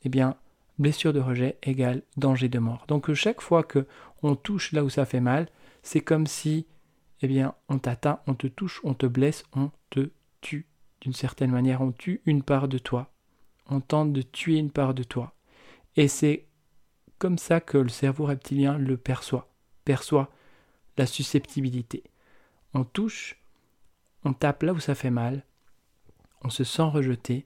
eh 0.05 0.09
bien, 0.09 0.37
blessure 0.79 1.13
de 1.13 1.21
rejet 1.21 1.57
égale 1.63 2.03
danger 2.17 2.49
de 2.49 2.59
mort. 2.59 2.85
Donc 2.89 3.13
chaque 3.15 3.41
fois 3.41 3.63
que 3.63 3.87
on 4.23 4.35
touche 4.35 4.73
là 4.73 4.85
où 4.85 4.91
ça 4.91 5.05
fait 5.05 5.21
mal, 5.21 5.49
c'est 5.83 6.01
comme 6.01 6.27
si, 6.27 6.67
eh 7.23 7.29
bien, 7.29 7.55
on 7.69 7.79
t'atteint, 7.79 8.21
on 8.27 8.35
te 8.35 8.47
touche, 8.47 8.81
on 8.85 8.95
te 8.95 9.07
blesse, 9.07 9.45
on 9.55 9.71
te 9.91 10.11
tue. 10.41 10.67
D'une 11.01 11.13
certaine 11.13 11.51
manière, 11.51 11.81
on 11.81 11.93
tue 11.93 12.21
une 12.27 12.43
part 12.43 12.69
de 12.69 12.79
toi. 12.79 13.13
On 13.69 13.81
tente 13.81 14.13
de 14.13 14.23
tuer 14.23 14.57
une 14.57 14.71
part 14.71 14.95
de 14.95 15.03
toi. 15.03 15.35
Et 15.97 16.09
c'est 16.09 16.47
comme 17.19 17.39
ça 17.39 17.61
que 17.61 17.79
le 17.79 17.89
cerveau 17.89 18.25
reptilien 18.25 18.79
le 18.79 18.97
perçoit, 18.97 19.49
perçoit 19.85 20.31
la 20.99 21.07
susceptibilité. 21.07 22.03
On 22.75 22.85
touche, 22.85 23.39
on 24.25 24.33
tape 24.33 24.63
là 24.63 24.73
où 24.73 24.81
ça 24.81 24.95
fait 24.95 25.11
mal, 25.11 25.45
on 26.47 26.51
se 26.51 26.63
sent 26.63 26.83
rejeté, 26.83 27.45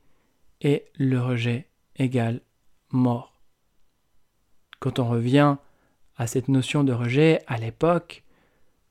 et 0.61 0.85
le 0.95 1.19
rejet 1.19 1.69
égale 1.97 2.43
mort. 2.91 3.41
Quand 4.79 4.99
on 4.99 5.09
revient 5.09 5.57
à 6.17 6.27
cette 6.27 6.49
notion 6.49 6.85
de 6.85 6.93
rejet, 6.93 7.43
à 7.47 7.57
l'époque, 7.57 8.25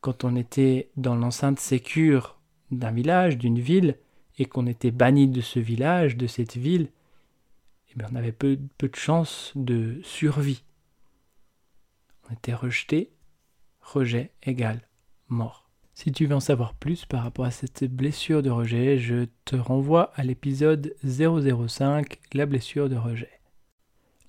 quand 0.01 0.23
on 0.23 0.35
était 0.35 0.89
dans 0.97 1.15
l'enceinte 1.15 1.59
sécure 1.59 2.39
d'un 2.71 2.89
village, 2.89 3.37
d'une 3.37 3.59
ville, 3.59 3.99
et 4.39 4.45
qu'on 4.45 4.65
était 4.65 4.89
banni 4.89 5.27
de 5.27 5.41
ce 5.41 5.59
village, 5.59 6.17
de 6.17 6.25
cette 6.25 6.57
ville, 6.57 6.89
eh 7.91 7.95
bien 7.95 8.07
on 8.11 8.15
avait 8.15 8.31
peu, 8.31 8.57
peu 8.79 8.89
de 8.89 8.95
chances 8.95 9.51
de 9.55 9.99
survie. 10.01 10.63
On 12.27 12.33
était 12.33 12.55
rejeté, 12.55 13.11
rejet 13.79 14.31
égale 14.41 14.81
mort. 15.27 15.68
Si 16.01 16.13
tu 16.13 16.27
veux 16.27 16.35
en 16.35 16.39
savoir 16.39 16.75
plus 16.75 17.03
par 17.03 17.23
rapport 17.23 17.43
à 17.43 17.51
cette 17.51 17.83
blessure 17.83 18.41
de 18.41 18.49
rejet, 18.49 18.97
je 18.97 19.25
te 19.43 19.57
renvoie 19.57 20.13
à 20.15 20.23
l'épisode 20.23 20.95
005, 21.03 22.21
la 22.31 22.45
blessure 22.45 22.87
de 22.87 22.95
rejet. 22.95 23.41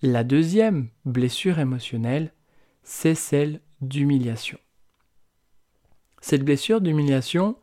La 0.03 0.25
deuxième 0.25 0.89
blessure 1.05 1.61
émotionnelle, 1.61 2.33
c'est 2.83 3.15
celle 3.15 3.61
d'humiliation. 3.83 4.59
Cette 6.21 6.45
blessure 6.45 6.81
d'humiliation 6.81 7.57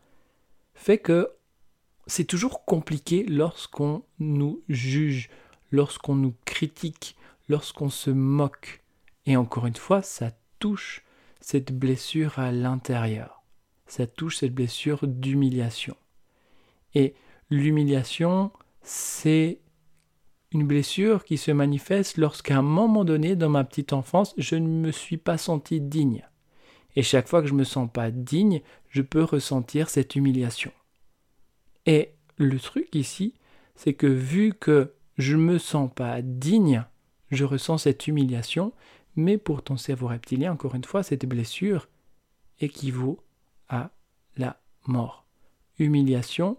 fait 0.74 1.00
que 1.00 1.30
c'est 2.06 2.24
toujours 2.24 2.64
compliqué 2.64 3.26
lorsqu'on 3.26 4.06
nous 4.20 4.64
juge, 4.70 5.30
lorsqu'on 5.70 6.16
nous 6.16 6.34
critique, 6.46 7.18
lorsqu'on 7.50 7.90
se 7.90 8.10
moque. 8.10 8.86
Et 9.26 9.36
encore 9.36 9.66
une 9.66 9.76
fois, 9.76 10.02
ça 10.02 10.32
touche 10.60 11.04
cette 11.42 11.78
blessure 11.78 12.40
à 12.40 12.54
l'intérieur 12.54 13.37
ça 13.88 14.08
touche 14.08 14.38
cette 14.38 14.54
blessure 14.54 15.08
d'humiliation. 15.08 15.96
Et 16.94 17.16
l'humiliation, 17.50 18.52
c'est 18.82 19.60
une 20.52 20.66
blessure 20.66 21.26
qui 21.26 21.38
se 21.38 21.52
manifeste 21.52 22.18
lorsqu'à 22.18 22.58
un 22.58 22.62
moment 22.62 23.06
donné 23.06 23.36
dans 23.36 23.50
ma 23.50 23.64
petite 23.64 23.94
enfance, 23.94 24.34
je 24.38 24.56
ne 24.56 24.68
me 24.68 24.92
suis 24.92 25.18
pas 25.18 25.38
senti 25.38 25.82
digne. 25.82 26.26
Et 26.96 27.04
chaque 27.04 27.28
fois 27.28 27.42
que 27.42 27.48
je 27.48 27.54
ne 27.54 27.60
me 27.60 27.64
sens 27.64 27.90
pas 27.92 28.12
digne, 28.12 28.62
je 28.90 29.02
peux 29.02 29.24
ressentir 29.24 29.90
cette 29.90 30.16
humiliation. 30.16 30.72
Et 31.86 32.12
le 32.38 32.60
truc 32.60 32.94
ici, 32.96 33.34
c'est 33.76 33.94
que 33.94 34.08
vu 34.08 34.54
que 34.54 34.94
je 35.18 35.36
ne 35.36 35.42
me 35.42 35.58
sens 35.58 35.90
pas 35.94 36.22
digne, 36.22 36.84
je 37.30 37.44
ressens 37.44 37.80
cette 37.80 38.08
humiliation, 38.08 38.74
mais 39.16 39.38
pour 39.38 39.64
ton 39.64 39.78
cerveau 39.78 40.08
reptilien, 40.08 40.54
encore 40.54 40.76
une 40.76 40.84
fois, 40.84 41.04
cette 41.04 41.26
blessure 41.26 41.88
équivaut 42.60 43.20
la 44.38 44.60
mort. 44.86 45.26
Humiliation, 45.80 46.58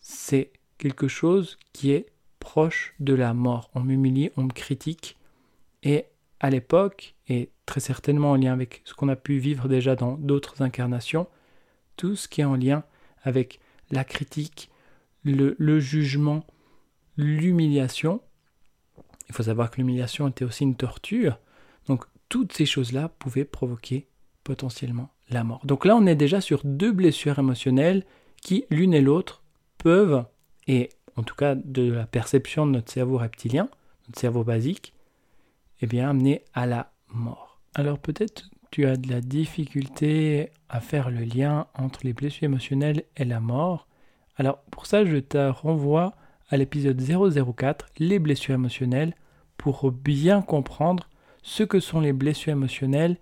c'est 0.00 0.52
quelque 0.78 1.08
chose 1.08 1.58
qui 1.72 1.92
est 1.92 2.06
proche 2.40 2.94
de 3.00 3.14
la 3.14 3.34
mort. 3.34 3.70
On 3.74 3.80
m'humilie, 3.80 4.30
on 4.36 4.44
me 4.44 4.52
critique. 4.52 5.16
Et 5.82 6.06
à 6.40 6.50
l'époque, 6.50 7.14
et 7.28 7.50
très 7.66 7.80
certainement 7.80 8.32
en 8.32 8.36
lien 8.36 8.52
avec 8.52 8.82
ce 8.84 8.94
qu'on 8.94 9.08
a 9.08 9.16
pu 9.16 9.38
vivre 9.38 9.68
déjà 9.68 9.94
dans 9.94 10.14
d'autres 10.14 10.60
incarnations, 10.60 11.28
tout 11.96 12.16
ce 12.16 12.28
qui 12.28 12.40
est 12.40 12.44
en 12.44 12.56
lien 12.56 12.84
avec 13.22 13.60
la 13.90 14.04
critique, 14.04 14.70
le, 15.22 15.54
le 15.58 15.78
jugement, 15.78 16.44
l'humiliation. 17.16 18.20
Il 19.28 19.34
faut 19.34 19.44
savoir 19.44 19.70
que 19.70 19.76
l'humiliation 19.76 20.28
était 20.28 20.44
aussi 20.44 20.64
une 20.64 20.74
torture. 20.74 21.38
Donc 21.86 22.04
toutes 22.28 22.52
ces 22.52 22.66
choses-là 22.66 23.08
pouvaient 23.08 23.44
provoquer 23.44 24.08
potentiellement 24.42 25.10
la 25.34 25.44
mort. 25.44 25.60
Donc 25.64 25.84
là, 25.84 25.96
on 25.96 26.06
est 26.06 26.14
déjà 26.14 26.40
sur 26.40 26.60
deux 26.64 26.92
blessures 26.92 27.38
émotionnelles 27.38 28.04
qui, 28.40 28.64
l'une 28.70 28.94
et 28.94 29.00
l'autre, 29.00 29.42
peuvent, 29.78 30.24
et 30.66 30.90
en 31.16 31.22
tout 31.22 31.34
cas 31.34 31.54
de 31.54 31.92
la 31.92 32.06
perception 32.06 32.66
de 32.66 32.72
notre 32.72 32.92
cerveau 32.92 33.18
reptilien, 33.18 33.68
notre 34.08 34.20
cerveau 34.20 34.44
basique, 34.44 34.94
eh 35.80 35.86
bien, 35.86 36.10
amener 36.10 36.42
à 36.54 36.66
la 36.66 36.92
mort. 37.08 37.60
Alors 37.74 37.98
peut-être 37.98 38.50
tu 38.70 38.86
as 38.86 38.96
de 38.96 39.10
la 39.10 39.20
difficulté 39.20 40.50
à 40.68 40.80
faire 40.80 41.10
le 41.10 41.24
lien 41.24 41.66
entre 41.74 42.00
les 42.04 42.14
blessures 42.14 42.44
émotionnelles 42.44 43.04
et 43.16 43.24
la 43.24 43.40
mort. 43.40 43.86
Alors 44.36 44.62
pour 44.70 44.86
ça, 44.86 45.04
je 45.04 45.18
te 45.18 45.50
renvoie 45.50 46.14
à 46.48 46.56
l'épisode 46.56 47.00
004, 47.00 47.86
les 47.98 48.18
blessures 48.18 48.54
émotionnelles, 48.54 49.14
pour 49.58 49.90
bien 49.92 50.42
comprendre 50.42 51.08
ce 51.42 51.62
que 51.62 51.80
sont 51.80 52.00
les 52.00 52.12
blessures 52.12 52.52
émotionnelles 52.52 53.18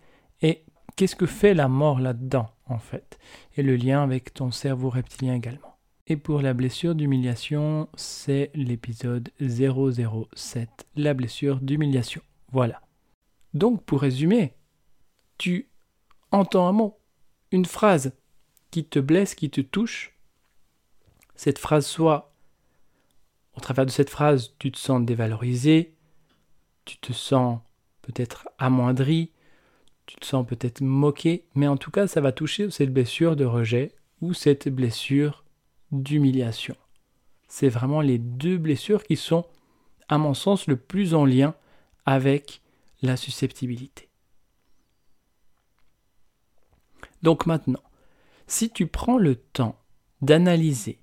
qu'est-ce 1.00 1.16
que 1.16 1.24
fait 1.24 1.54
la 1.54 1.66
mort 1.66 1.98
là-dedans, 1.98 2.50
en 2.66 2.78
fait, 2.78 3.18
et 3.56 3.62
le 3.62 3.74
lien 3.74 4.02
avec 4.02 4.34
ton 4.34 4.50
cerveau 4.50 4.90
reptilien 4.90 5.34
également. 5.34 5.78
Et 6.06 6.18
pour 6.18 6.42
la 6.42 6.52
blessure 6.52 6.94
d'humiliation, 6.94 7.88
c'est 7.94 8.50
l'épisode 8.52 9.30
007, 9.40 10.68
la 10.96 11.14
blessure 11.14 11.58
d'humiliation. 11.62 12.20
Voilà. 12.52 12.82
Donc, 13.54 13.82
pour 13.82 14.02
résumer, 14.02 14.52
tu 15.38 15.70
entends 16.32 16.68
un 16.68 16.72
mot, 16.72 17.00
une 17.50 17.64
phrase 17.64 18.12
qui 18.70 18.84
te 18.84 18.98
blesse, 18.98 19.34
qui 19.34 19.48
te 19.48 19.62
touche. 19.62 20.18
Cette 21.34 21.58
phrase 21.58 21.86
soit, 21.86 22.34
au 23.56 23.60
travers 23.60 23.86
de 23.86 23.90
cette 23.90 24.10
phrase, 24.10 24.54
tu 24.58 24.70
te 24.70 24.76
sens 24.76 25.02
dévalorisé, 25.02 25.94
tu 26.84 26.98
te 26.98 27.14
sens 27.14 27.60
peut-être 28.02 28.50
amoindri, 28.58 29.32
tu 30.10 30.16
te 30.16 30.26
sens 30.26 30.44
peut-être 30.44 30.80
moqué, 30.80 31.44
mais 31.54 31.68
en 31.68 31.76
tout 31.76 31.92
cas, 31.92 32.08
ça 32.08 32.20
va 32.20 32.32
toucher 32.32 32.68
cette 32.72 32.92
blessure 32.92 33.36
de 33.36 33.44
rejet 33.44 33.94
ou 34.20 34.34
cette 34.34 34.68
blessure 34.68 35.44
d'humiliation. 35.92 36.76
C'est 37.46 37.68
vraiment 37.68 38.00
les 38.00 38.18
deux 38.18 38.58
blessures 38.58 39.04
qui 39.04 39.14
sont, 39.14 39.46
à 40.08 40.18
mon 40.18 40.34
sens, 40.34 40.66
le 40.66 40.74
plus 40.74 41.14
en 41.14 41.24
lien 41.24 41.54
avec 42.06 42.60
la 43.02 43.16
susceptibilité. 43.16 44.08
Donc 47.22 47.46
maintenant, 47.46 47.82
si 48.48 48.68
tu 48.68 48.88
prends 48.88 49.18
le 49.18 49.36
temps 49.36 49.78
d'analyser 50.22 50.98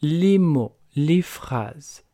les 0.00 0.38
mots, 0.38 0.78
les 0.96 1.20
phrases, 1.20 2.04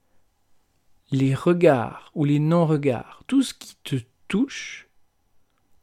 les 1.13 1.37
regards 1.37 2.11
ou 2.17 2.25
les 2.25 2.41
non-regards, 2.41 3.23
tout 3.29 3.43
ce 3.43 3.55
qui 3.55 3.77
te 3.85 3.95
touche, 4.27 4.86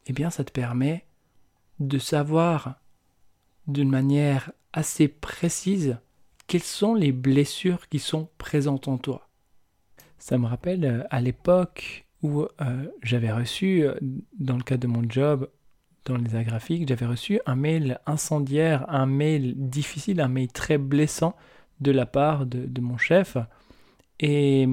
eh 0.08 0.14
bien 0.14 0.30
ça 0.30 0.44
te 0.44 0.52
permet 0.52 1.06
de 1.80 1.98
savoir 1.98 2.76
d'une 3.68 3.90
manière 3.90 4.52
assez 4.74 5.08
précise 5.08 5.98
quelles 6.48 6.64
sont 6.64 6.96
les 6.96 7.12
blessures 7.12 7.88
qui 7.88 8.00
sont 8.00 8.30
présentes 8.38 8.88
en 8.88 8.98
toi. 8.98 9.30
Ça 10.18 10.38
me 10.38 10.46
rappelle 10.46 10.86
euh, 10.86 11.04
à 11.10 11.22
l'époque 11.22 12.06
où 12.22 12.42
euh, 12.44 12.88
j'avais 13.02 13.32
reçu, 13.32 13.84
euh, 13.84 13.96
dans 14.38 14.58
le 14.58 14.64
cadre 14.64 14.82
de 14.82 14.88
mon 14.88 15.04
job 15.08 15.50
dans 16.06 16.18
les 16.18 16.36
arts 16.36 16.60
j'avais 16.86 17.06
reçu 17.06 17.40
un 17.46 17.56
mail 17.56 18.00
incendiaire, 18.06 18.86
un 18.90 19.06
mail 19.06 19.54
difficile, 19.56 20.20
un 20.20 20.28
mail 20.28 20.50
très 20.50 20.78
blessant 20.78 21.36
de 21.80 21.92
la 21.92 22.06
part 22.06 22.46
de, 22.46 22.66
de 22.66 22.82
mon 22.82 22.98
chef. 22.98 23.38
Et 24.20 24.68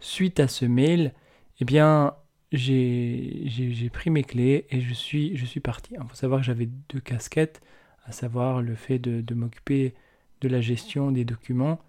suite 0.00 0.40
à 0.40 0.48
ce 0.48 0.64
mail, 0.64 1.12
eh 1.60 1.64
bien, 1.64 2.14
j'ai 2.52 3.90
pris 3.92 4.10
mes 4.10 4.22
clés 4.22 4.66
et 4.70 4.80
je 4.80 4.94
suis, 4.94 5.60
parti. 5.60 5.94
Il 5.94 6.08
faut 6.08 6.14
savoir 6.14 6.40
que 6.40 6.46
j'avais 6.46 6.68
deux 6.88 7.00
casquettes, 7.00 7.60
à 8.04 8.12
savoir 8.12 8.62
le 8.62 8.74
fait 8.74 8.98
de, 8.98 9.20
de 9.20 9.34
m'occuper 9.34 9.94
de 10.40 10.48
la 10.48 10.60
gestion 10.60 11.12
des 11.12 11.24
documents 11.24 11.80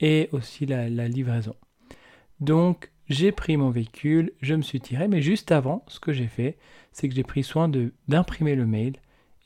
et 0.00 0.28
aussi 0.32 0.66
la, 0.66 0.88
la 0.88 1.08
livraison. 1.08 1.56
Donc, 2.40 2.90
j'ai 3.08 3.32
pris 3.32 3.56
mon 3.56 3.70
véhicule, 3.70 4.32
je 4.42 4.54
me 4.54 4.62
suis 4.62 4.80
tiré, 4.80 5.08
mais 5.08 5.22
juste 5.22 5.50
avant, 5.50 5.84
ce 5.88 5.98
que 5.98 6.12
j'ai 6.12 6.26
fait, 6.26 6.58
c'est 6.92 7.08
que 7.08 7.14
j'ai 7.14 7.22
pris 7.22 7.42
soin 7.42 7.70
d'imprimer 8.06 8.54
le 8.54 8.66
mail, 8.66 8.96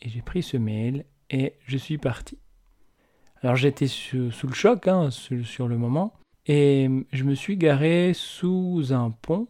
et 0.01 0.09
j'ai 0.09 0.21
pris 0.23 0.43
ce 0.43 0.57
mail, 0.57 1.05
et 1.31 1.55
je 1.67 1.79
suis 1.79 1.99
parti. 1.99 2.39
Alors 3.41 3.57
j'étais 3.57 3.87
sous, 3.87 4.31
le 4.43 4.53
choc 4.53 4.89
hein, 4.89 5.11
sur, 5.11 5.69
le 5.69 5.79
moment, 5.79 6.13
et 6.47 6.89
je 7.13 7.25
me 7.25 7.35
suis 7.35 7.57
garé 7.57 8.13
sous 8.15 8.93
un 8.93 9.11
pont, 9.11 9.47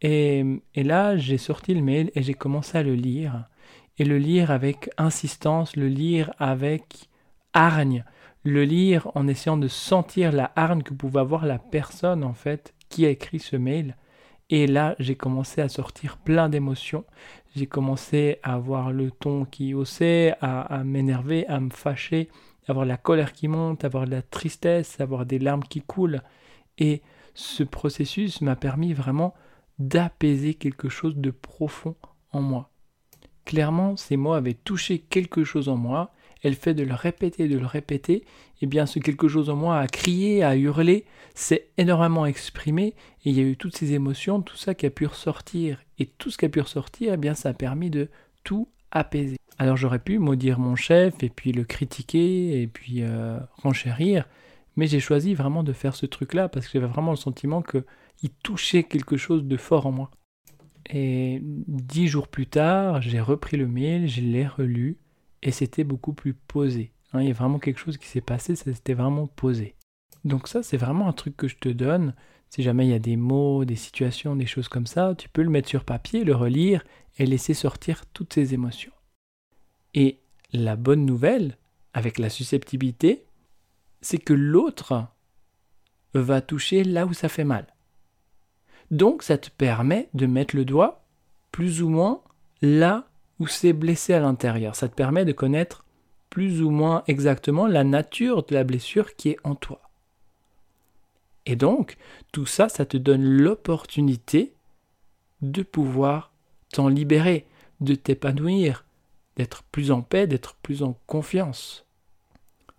et, 0.00 0.44
là 0.76 1.16
j'ai 1.16 1.38
sorti 1.38 1.74
le 1.74 1.82
mail 1.82 2.10
et 2.14 2.22
j'ai 2.22 2.34
commencé 2.34 2.78
à 2.78 2.82
le 2.82 2.94
lire, 2.94 3.48
et 3.98 4.04
le 4.04 4.18
lire 4.18 4.50
avec 4.50 4.90
insistance, 4.96 5.76
le 5.76 5.88
lire 5.88 6.32
avec 6.38 7.08
hargne, 7.52 8.04
le 8.44 8.64
lire 8.64 9.10
en 9.14 9.26
essayant 9.26 9.56
de 9.56 9.68
sentir 9.68 10.32
la 10.32 10.52
hargne 10.56 10.82
que 10.82 10.94
pouvait 10.94 11.20
avoir 11.20 11.46
la 11.46 11.58
personne 11.58 12.22
en 12.22 12.34
fait 12.34 12.74
qui 12.88 13.06
a 13.06 13.10
écrit 13.10 13.40
ce 13.40 13.56
mail. 13.56 13.96
Et 14.50 14.66
là, 14.66 14.94
j'ai 14.98 15.14
commencé 15.14 15.60
à 15.60 15.68
sortir 15.68 16.16
plein 16.16 16.48
d'émotions. 16.48 17.04
J'ai 17.54 17.66
commencé 17.66 18.38
à 18.42 18.54
avoir 18.54 18.92
le 18.92 19.10
ton 19.10 19.44
qui 19.44 19.74
haussait, 19.74 20.34
à, 20.40 20.82
m'énerver, 20.84 21.46
à 21.48 21.60
me 21.60 21.70
fâcher, 21.70 22.28
à 22.66 22.70
avoir 22.70 22.86
la 22.86 22.96
colère 22.96 23.32
qui 23.32 23.48
monte, 23.48 23.84
à 23.84 23.88
avoir 23.88 24.06
de 24.06 24.10
la 24.12 24.22
tristesse, 24.22 24.98
à 25.00 25.02
avoir 25.02 25.26
des 25.26 25.38
larmes 25.38 25.64
qui 25.64 25.82
coulent. 25.82 26.22
Et 26.78 27.02
ce 27.34 27.62
processus 27.62 28.40
m'a 28.40 28.56
permis 28.56 28.94
vraiment 28.94 29.34
d'apaiser 29.78 30.54
quelque 30.54 30.88
chose 30.88 31.16
de 31.16 31.30
profond 31.30 31.96
en 32.32 32.40
moi. 32.40 32.70
Clairement, 33.44 33.96
ces 33.96 34.16
mots 34.16 34.34
avaient 34.34 34.54
touché 34.54 34.98
quelque 34.98 35.44
chose 35.44 35.68
en 35.68 35.76
moi 35.76 36.12
elle 36.42 36.54
fait 36.54 36.74
de 36.74 36.82
le 36.82 36.94
répéter, 36.94 37.48
de 37.48 37.58
le 37.58 37.66
répéter, 37.66 38.24
eh 38.60 38.66
bien 38.66 38.86
ce 38.86 38.98
quelque 38.98 39.28
chose 39.28 39.50
en 39.50 39.56
moi 39.56 39.78
a 39.78 39.86
crié, 39.86 40.42
a 40.42 40.56
hurlé, 40.56 41.04
s'est 41.34 41.68
énormément 41.76 42.26
exprimé, 42.26 42.94
et 43.24 43.30
il 43.30 43.38
y 43.38 43.40
a 43.40 43.44
eu 43.44 43.56
toutes 43.56 43.76
ces 43.76 43.92
émotions, 43.92 44.40
tout 44.40 44.56
ça 44.56 44.74
qui 44.74 44.86
a 44.86 44.90
pu 44.90 45.06
ressortir. 45.06 45.80
Et 45.98 46.06
tout 46.06 46.30
ce 46.30 46.38
qui 46.38 46.44
a 46.44 46.48
pu 46.48 46.60
ressortir, 46.60 47.14
eh 47.14 47.16
bien 47.16 47.34
ça 47.34 47.50
a 47.50 47.54
permis 47.54 47.90
de 47.90 48.08
tout 48.44 48.68
apaiser. 48.90 49.36
Alors 49.58 49.76
j'aurais 49.76 49.98
pu 49.98 50.18
maudire 50.18 50.58
mon 50.58 50.76
chef, 50.76 51.22
et 51.22 51.28
puis 51.28 51.52
le 51.52 51.64
critiquer, 51.64 52.62
et 52.62 52.66
puis 52.66 53.02
euh, 53.02 53.38
renchérir, 53.62 54.24
mais 54.76 54.86
j'ai 54.86 55.00
choisi 55.00 55.34
vraiment 55.34 55.64
de 55.64 55.72
faire 55.72 55.96
ce 55.96 56.06
truc-là, 56.06 56.48
parce 56.48 56.66
que 56.66 56.72
j'avais 56.74 56.86
vraiment 56.90 57.10
le 57.10 57.16
sentiment 57.16 57.62
qu'il 58.18 58.30
touchait 58.30 58.82
quelque 58.82 59.16
chose 59.16 59.44
de 59.44 59.56
fort 59.56 59.86
en 59.86 59.92
moi. 59.92 60.10
Et 60.90 61.40
dix 61.42 62.08
jours 62.08 62.28
plus 62.28 62.46
tard, 62.46 63.00
j'ai 63.00 63.20
repris 63.20 63.56
le 63.56 63.68
mail, 63.68 64.08
je 64.08 64.20
l'ai 64.20 64.46
relu, 64.46 64.98
et 65.42 65.52
c'était 65.52 65.84
beaucoup 65.84 66.12
plus 66.12 66.34
posé. 66.34 66.92
Hein, 67.12 67.22
il 67.22 67.28
y 67.28 67.30
a 67.30 67.34
vraiment 67.34 67.58
quelque 67.58 67.78
chose 67.80 67.96
qui 67.96 68.06
s'est 68.06 68.20
passé, 68.20 68.56
c'était 68.56 68.94
vraiment 68.94 69.26
posé. 69.26 69.74
Donc 70.24 70.48
ça, 70.48 70.62
c'est 70.62 70.76
vraiment 70.76 71.08
un 71.08 71.12
truc 71.12 71.36
que 71.36 71.48
je 71.48 71.56
te 71.56 71.68
donne. 71.68 72.14
Si 72.50 72.62
jamais 72.62 72.86
il 72.86 72.90
y 72.90 72.94
a 72.94 72.98
des 72.98 73.16
mots, 73.16 73.64
des 73.64 73.76
situations, 73.76 74.34
des 74.34 74.46
choses 74.46 74.68
comme 74.68 74.86
ça, 74.86 75.14
tu 75.14 75.28
peux 75.28 75.42
le 75.42 75.50
mettre 75.50 75.68
sur 75.68 75.84
papier, 75.84 76.24
le 76.24 76.34
relire 76.34 76.82
et 77.18 77.26
laisser 77.26 77.54
sortir 77.54 78.06
toutes 78.06 78.32
ces 78.32 78.54
émotions. 78.54 78.92
Et 79.94 80.20
la 80.52 80.76
bonne 80.76 81.04
nouvelle, 81.04 81.56
avec 81.92 82.18
la 82.18 82.30
susceptibilité, 82.30 83.26
c'est 84.00 84.18
que 84.18 84.32
l'autre 84.32 85.06
va 86.14 86.40
toucher 86.40 86.84
là 86.84 87.06
où 87.06 87.12
ça 87.12 87.28
fait 87.28 87.44
mal. 87.44 87.66
Donc 88.90 89.22
ça 89.22 89.38
te 89.38 89.50
permet 89.50 90.08
de 90.14 90.26
mettre 90.26 90.56
le 90.56 90.64
doigt 90.64 91.04
plus 91.52 91.82
ou 91.82 91.88
moins 91.88 92.22
là 92.62 93.08
ou 93.38 93.46
c'est 93.46 93.72
blessé 93.72 94.14
à 94.14 94.20
l'intérieur. 94.20 94.74
Ça 94.74 94.88
te 94.88 94.94
permet 94.94 95.24
de 95.24 95.32
connaître 95.32 95.84
plus 96.30 96.62
ou 96.62 96.70
moins 96.70 97.02
exactement 97.06 97.66
la 97.66 97.84
nature 97.84 98.44
de 98.44 98.54
la 98.54 98.64
blessure 98.64 99.16
qui 99.16 99.30
est 99.30 99.38
en 99.44 99.54
toi. 99.54 99.80
Et 101.46 101.56
donc, 101.56 101.96
tout 102.30 102.46
ça, 102.46 102.68
ça 102.68 102.84
te 102.84 102.96
donne 102.96 103.24
l'opportunité 103.24 104.54
de 105.40 105.62
pouvoir 105.62 106.32
t'en 106.72 106.88
libérer, 106.88 107.46
de 107.80 107.94
t'épanouir, 107.94 108.84
d'être 109.36 109.62
plus 109.62 109.90
en 109.90 110.02
paix, 110.02 110.26
d'être 110.26 110.56
plus 110.56 110.82
en 110.82 110.98
confiance. 111.06 111.86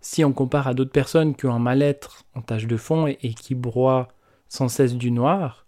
Si 0.00 0.24
on 0.24 0.32
compare 0.32 0.68
à 0.68 0.74
d'autres 0.74 0.92
personnes 0.92 1.34
qui 1.34 1.46
ont 1.46 1.54
un 1.54 1.58
mal-être 1.58 2.24
en 2.34 2.42
tâche 2.42 2.66
de 2.66 2.76
fond 2.76 3.06
et, 3.06 3.16
qui 3.16 3.54
broient 3.54 4.08
sans 4.48 4.68
cesse 4.68 4.94
du 4.94 5.10
noir, 5.10 5.66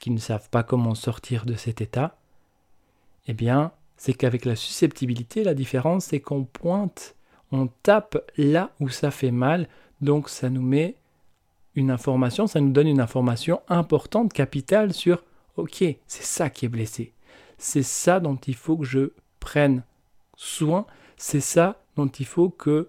qui 0.00 0.10
ne 0.10 0.18
savent 0.18 0.48
pas 0.50 0.62
comment 0.62 0.94
sortir 0.94 1.44
de 1.46 1.54
cet 1.54 1.80
état, 1.80 2.16
eh 3.26 3.34
bien, 3.34 3.72
c'est 3.96 4.14
qu'avec 4.14 4.44
la 4.44 4.56
susceptibilité, 4.56 5.44
la 5.44 5.54
différence, 5.54 6.06
c'est 6.06 6.20
qu'on 6.20 6.44
pointe, 6.44 7.14
on 7.52 7.68
tape 7.82 8.18
là 8.36 8.70
où 8.80 8.88
ça 8.88 9.10
fait 9.10 9.30
mal, 9.30 9.68
donc 10.00 10.28
ça 10.28 10.50
nous 10.50 10.62
met 10.62 10.96
une 11.74 11.90
information, 11.90 12.46
ça 12.46 12.60
nous 12.60 12.72
donne 12.72 12.88
une 12.88 13.00
information 13.00 13.60
importante, 13.68 14.32
capitale 14.32 14.92
sur 14.92 15.24
OK, 15.56 15.82
c'est 16.06 16.24
ça 16.24 16.50
qui 16.50 16.66
est 16.66 16.68
blessé. 16.68 17.12
C'est 17.58 17.82
ça 17.82 18.20
dont 18.20 18.36
il 18.36 18.54
faut 18.54 18.76
que 18.76 18.84
je 18.84 19.12
prenne 19.40 19.82
soin, 20.36 20.86
c'est 21.16 21.40
ça 21.40 21.82
dont 21.96 22.06
il 22.06 22.26
faut 22.26 22.50
que 22.50 22.88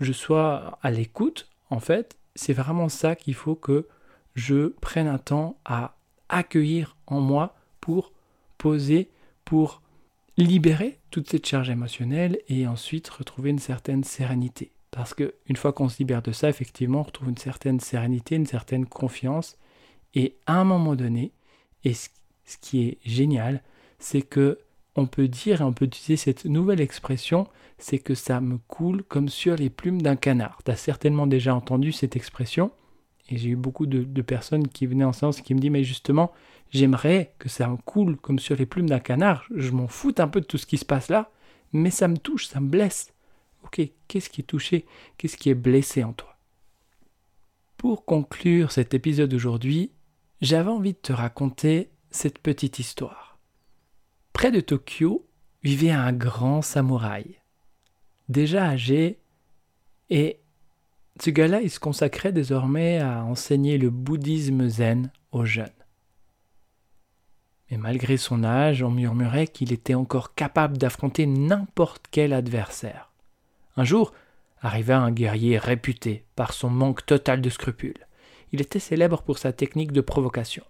je 0.00 0.12
sois 0.12 0.78
à 0.82 0.90
l'écoute. 0.90 1.48
En 1.70 1.80
fait, 1.80 2.16
c'est 2.34 2.52
vraiment 2.52 2.88
ça 2.88 3.16
qu'il 3.16 3.34
faut 3.34 3.54
que 3.54 3.88
je 4.34 4.68
prenne 4.80 5.08
un 5.08 5.18
temps 5.18 5.56
à 5.64 5.96
accueillir 6.34 6.96
en 7.06 7.20
moi 7.20 7.54
pour 7.80 8.12
poser, 8.58 9.10
pour 9.44 9.82
libérer 10.36 10.98
toute 11.10 11.30
cette 11.30 11.46
charge 11.46 11.70
émotionnelle 11.70 12.38
et 12.48 12.66
ensuite 12.66 13.08
retrouver 13.08 13.50
une 13.50 13.58
certaine 13.58 14.04
sérénité. 14.04 14.72
Parce 14.90 15.14
que 15.14 15.34
une 15.46 15.56
fois 15.56 15.72
qu'on 15.72 15.88
se 15.88 15.98
libère 15.98 16.22
de 16.22 16.32
ça, 16.32 16.48
effectivement, 16.48 17.00
on 17.00 17.04
retrouve 17.04 17.28
une 17.28 17.36
certaine 17.36 17.80
sérénité, 17.80 18.36
une 18.36 18.46
certaine 18.46 18.86
confiance. 18.86 19.58
Et 20.14 20.36
à 20.46 20.60
un 20.60 20.64
moment 20.64 20.94
donné, 20.94 21.32
et 21.84 21.94
ce, 21.94 22.08
qui 22.60 22.84
est 22.84 22.98
génial, 23.04 23.62
c'est 23.98 24.22
que 24.22 24.58
on 24.96 25.06
peut 25.06 25.26
dire 25.26 25.60
et 25.60 25.64
on 25.64 25.72
peut 25.72 25.86
utiliser 25.86 26.16
cette 26.16 26.44
nouvelle 26.44 26.80
expression, 26.80 27.48
c'est 27.78 27.98
que 27.98 28.14
ça 28.14 28.40
me 28.40 28.58
coule 28.68 29.02
comme 29.02 29.28
sur 29.28 29.56
les 29.56 29.70
plumes 29.70 30.00
d'un 30.00 30.14
canard. 30.14 30.58
Tu 30.64 30.70
as 30.70 30.76
certainement 30.76 31.26
déjà 31.26 31.54
entendu 31.54 31.90
cette 31.90 32.14
expression, 32.14 32.70
et 33.28 33.38
j'ai 33.38 33.50
eu 33.50 33.56
beaucoup 33.56 33.86
de, 33.86 34.22
personnes 34.22 34.68
qui 34.68 34.86
venaient 34.86 35.04
en 35.04 35.12
séance 35.12 35.38
et 35.38 35.42
qui 35.42 35.54
me 35.54 35.60
disent, 35.60 35.70
mais 35.70 35.84
justement, 35.84 36.32
j'aimerais 36.70 37.34
que 37.38 37.48
ça 37.48 37.68
me 37.68 37.76
coule 37.76 38.16
comme 38.16 38.38
sur 38.38 38.56
les 38.56 38.66
plumes 38.66 38.88
d'un 38.88 39.00
canard, 39.00 39.44
je 39.54 39.70
m'en 39.70 39.88
fous 39.88 40.14
un 40.18 40.28
peu 40.28 40.40
de 40.40 40.46
tout 40.46 40.58
ce 40.58 40.66
qui 40.66 40.78
se 40.78 40.84
passe 40.84 41.08
là, 41.08 41.30
mais 41.72 41.90
ça 41.90 42.08
me 42.08 42.18
touche, 42.18 42.46
ça 42.46 42.60
me 42.60 42.68
blesse. 42.68 43.12
Ok, 43.64 43.80
qu'est-ce 44.08 44.28
qui 44.28 44.42
est 44.42 44.44
touché? 44.44 44.84
Qu'est-ce 45.16 45.36
qui 45.36 45.48
est 45.48 45.54
blessé 45.54 46.04
en 46.04 46.12
toi? 46.12 46.36
Pour 47.78 48.04
conclure 48.04 48.72
cet 48.72 48.94
épisode 48.94 49.30
d'aujourd'hui, 49.30 49.90
j'avais 50.40 50.70
envie 50.70 50.92
de 50.92 50.98
te 50.98 51.12
raconter 51.12 51.90
cette 52.10 52.38
petite 52.38 52.78
histoire. 52.78 53.38
Près 54.32 54.50
de 54.50 54.60
Tokyo 54.60 55.26
vivait 55.62 55.90
un 55.90 56.12
grand 56.12 56.60
samouraï, 56.60 57.38
déjà 58.28 58.66
âgé, 58.66 59.18
et 60.10 60.40
ce 61.20 61.30
gars-là, 61.30 61.60
il 61.60 61.70
se 61.70 61.78
consacrait 61.78 62.32
désormais 62.32 62.98
à 62.98 63.24
enseigner 63.24 63.78
le 63.78 63.90
bouddhisme 63.90 64.68
zen 64.68 65.10
aux 65.30 65.44
jeunes. 65.44 65.68
Mais 67.70 67.76
malgré 67.76 68.16
son 68.16 68.44
âge, 68.44 68.82
on 68.82 68.90
murmurait 68.90 69.46
qu'il 69.46 69.72
était 69.72 69.94
encore 69.94 70.34
capable 70.34 70.76
d'affronter 70.76 71.26
n'importe 71.26 72.06
quel 72.10 72.32
adversaire. 72.32 73.10
Un 73.76 73.84
jour, 73.84 74.12
arriva 74.60 74.98
un 74.98 75.12
guerrier 75.12 75.58
réputé 75.58 76.24
par 76.36 76.52
son 76.52 76.70
manque 76.70 77.06
total 77.06 77.40
de 77.40 77.50
scrupules. 77.50 78.06
Il 78.52 78.60
était 78.60 78.78
célèbre 78.78 79.22
pour 79.22 79.38
sa 79.38 79.52
technique 79.52 79.92
de 79.92 80.00
provocation. 80.00 80.64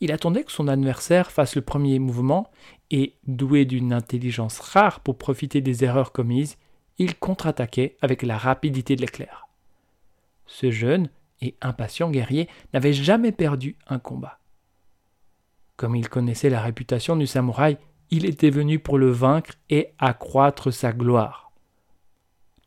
Il 0.00 0.12
attendait 0.12 0.44
que 0.44 0.52
son 0.52 0.68
adversaire 0.68 1.30
fasse 1.30 1.56
le 1.56 1.62
premier 1.62 1.98
mouvement 1.98 2.50
et, 2.90 3.14
doué 3.26 3.64
d'une 3.64 3.92
intelligence 3.92 4.58
rare 4.60 5.00
pour 5.00 5.16
profiter 5.16 5.60
des 5.60 5.84
erreurs 5.84 6.12
commises, 6.12 6.56
il 6.98 7.16
contre-attaquait 7.16 7.96
avec 8.00 8.22
la 8.22 8.36
rapidité 8.36 8.96
de 8.96 9.00
l'éclair. 9.00 9.45
Ce 10.46 10.70
jeune 10.70 11.08
et 11.40 11.54
impatient 11.60 12.10
guerrier 12.10 12.48
n'avait 12.72 12.92
jamais 12.92 13.32
perdu 13.32 13.76
un 13.88 13.98
combat. 13.98 14.38
Comme 15.76 15.96
il 15.96 16.08
connaissait 16.08 16.50
la 16.50 16.62
réputation 16.62 17.16
du 17.16 17.26
samouraï, 17.26 17.76
il 18.10 18.24
était 18.24 18.50
venu 18.50 18.78
pour 18.78 18.98
le 18.98 19.10
vaincre 19.10 19.52
et 19.68 19.90
accroître 19.98 20.72
sa 20.72 20.92
gloire. 20.92 21.52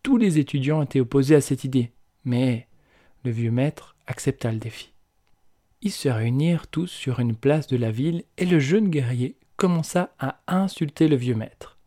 Tous 0.04 0.18
les 0.18 0.38
étudiants 0.38 0.82
étaient 0.82 1.00
opposés 1.00 1.36
à 1.36 1.42
cette 1.42 1.64
idée, 1.64 1.92
mais 2.26 2.68
le 3.24 3.32
vieux 3.32 3.52
maître 3.52 3.96
accepta 4.08 4.52
le 4.52 4.60
défi. 4.60 4.92
Ils 5.82 5.92
se 5.92 6.10
réunirent 6.10 6.68
tous 6.68 6.88
sur 6.88 7.20
une 7.20 7.36
place 7.36 7.68
de 7.68 7.78
la 7.78 7.92
ville 7.92 8.24
et 8.38 8.46
le 8.46 8.60
jeune 8.60 8.90
guerrier 8.90 9.38
commença 9.56 10.14
à 10.20 10.40
insulter 10.48 11.08
le 11.08 11.16
vieux 11.16 11.36
maître. 11.36 11.78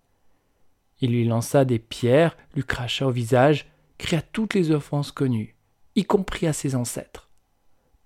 Il 1.01 1.11
lui 1.11 1.25
lança 1.25 1.65
des 1.65 1.79
pierres, 1.79 2.37
lui 2.55 2.65
cracha 2.65 3.07
au 3.07 3.11
visage, 3.11 3.67
cria 3.99 4.23
toutes 4.23 4.55
les 4.55 4.71
offenses 4.71 5.13
connues, 5.13 5.52
y 5.97 6.05
compris 6.05 6.47
à 6.47 6.53
ses 6.53 6.75
ancêtres. 6.75 7.31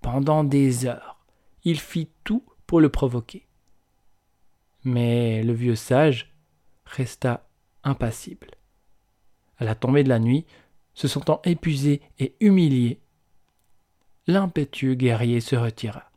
Pendant 0.01 0.45
des 0.45 0.87
heures, 0.87 1.19
il 1.65 1.81
fit 1.81 2.09
tout 2.25 2.45
pour 2.67 2.81
le 2.81 2.89
provoquer. 2.89 3.47
Mais 4.85 5.43
le 5.43 5.53
vieux 5.53 5.77
sage 5.77 6.33
resta 6.85 7.49
impassible 7.83 8.49
à 9.59 9.65
la 9.65 9.75
tombée 9.75 10.05
de 10.05 10.09
la 10.09 10.19
nuit, 10.19 10.45
se 10.95 11.09
sentant 11.09 11.41
épuisé 11.45 12.01
et 12.19 12.35
humilié, 12.41 13.01
l'impétueux 14.27 14.95
guerrier 14.95 15.41
se 15.41 15.57
retira. 15.57 16.11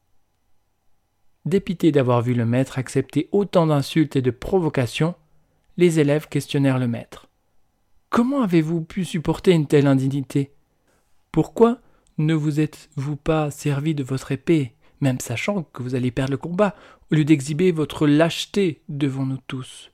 Dépité 1.46 1.92
d'avoir 1.92 2.22
vu 2.22 2.34
le 2.34 2.46
maître 2.46 2.78
accepter 2.78 3.30
autant 3.32 3.68
d'insultes 3.68 4.16
et 4.16 4.22
de 4.22 4.32
provocations, 4.32 5.16
les 5.78 6.00
élèves 6.00 6.28
questionnèrent 6.28 6.80
le 6.80 6.88
maître. 6.88 7.28
Comment 8.10 8.42
avez-vous 8.42 8.82
pu 8.82 9.06
supporter 9.06 9.52
une 9.52 9.68
telle 9.68 9.88
indignité? 9.88 10.52
Pourquoi 11.32 11.80
ne 12.18 12.34
vous 12.34 12.60
êtes-vous 12.60 13.16
pas 13.16 13.52
servi 13.52 13.96
de 13.96 14.04
votre 14.04 14.32
épée, 14.32 14.74
même 15.00 15.20
sachant 15.20 15.64
que 15.64 15.84
vous 15.84 15.96
allez 15.96 16.12
perdre 16.12 16.32
le 16.32 16.38
combat, 16.38 16.76
au 17.12 17.16
lieu 17.16 17.26
d'exhiber 17.26 17.72
votre 17.72 18.08
lâcheté 18.08 18.82
devant 18.90 19.26
nous 19.26 19.40
tous? 19.48 19.92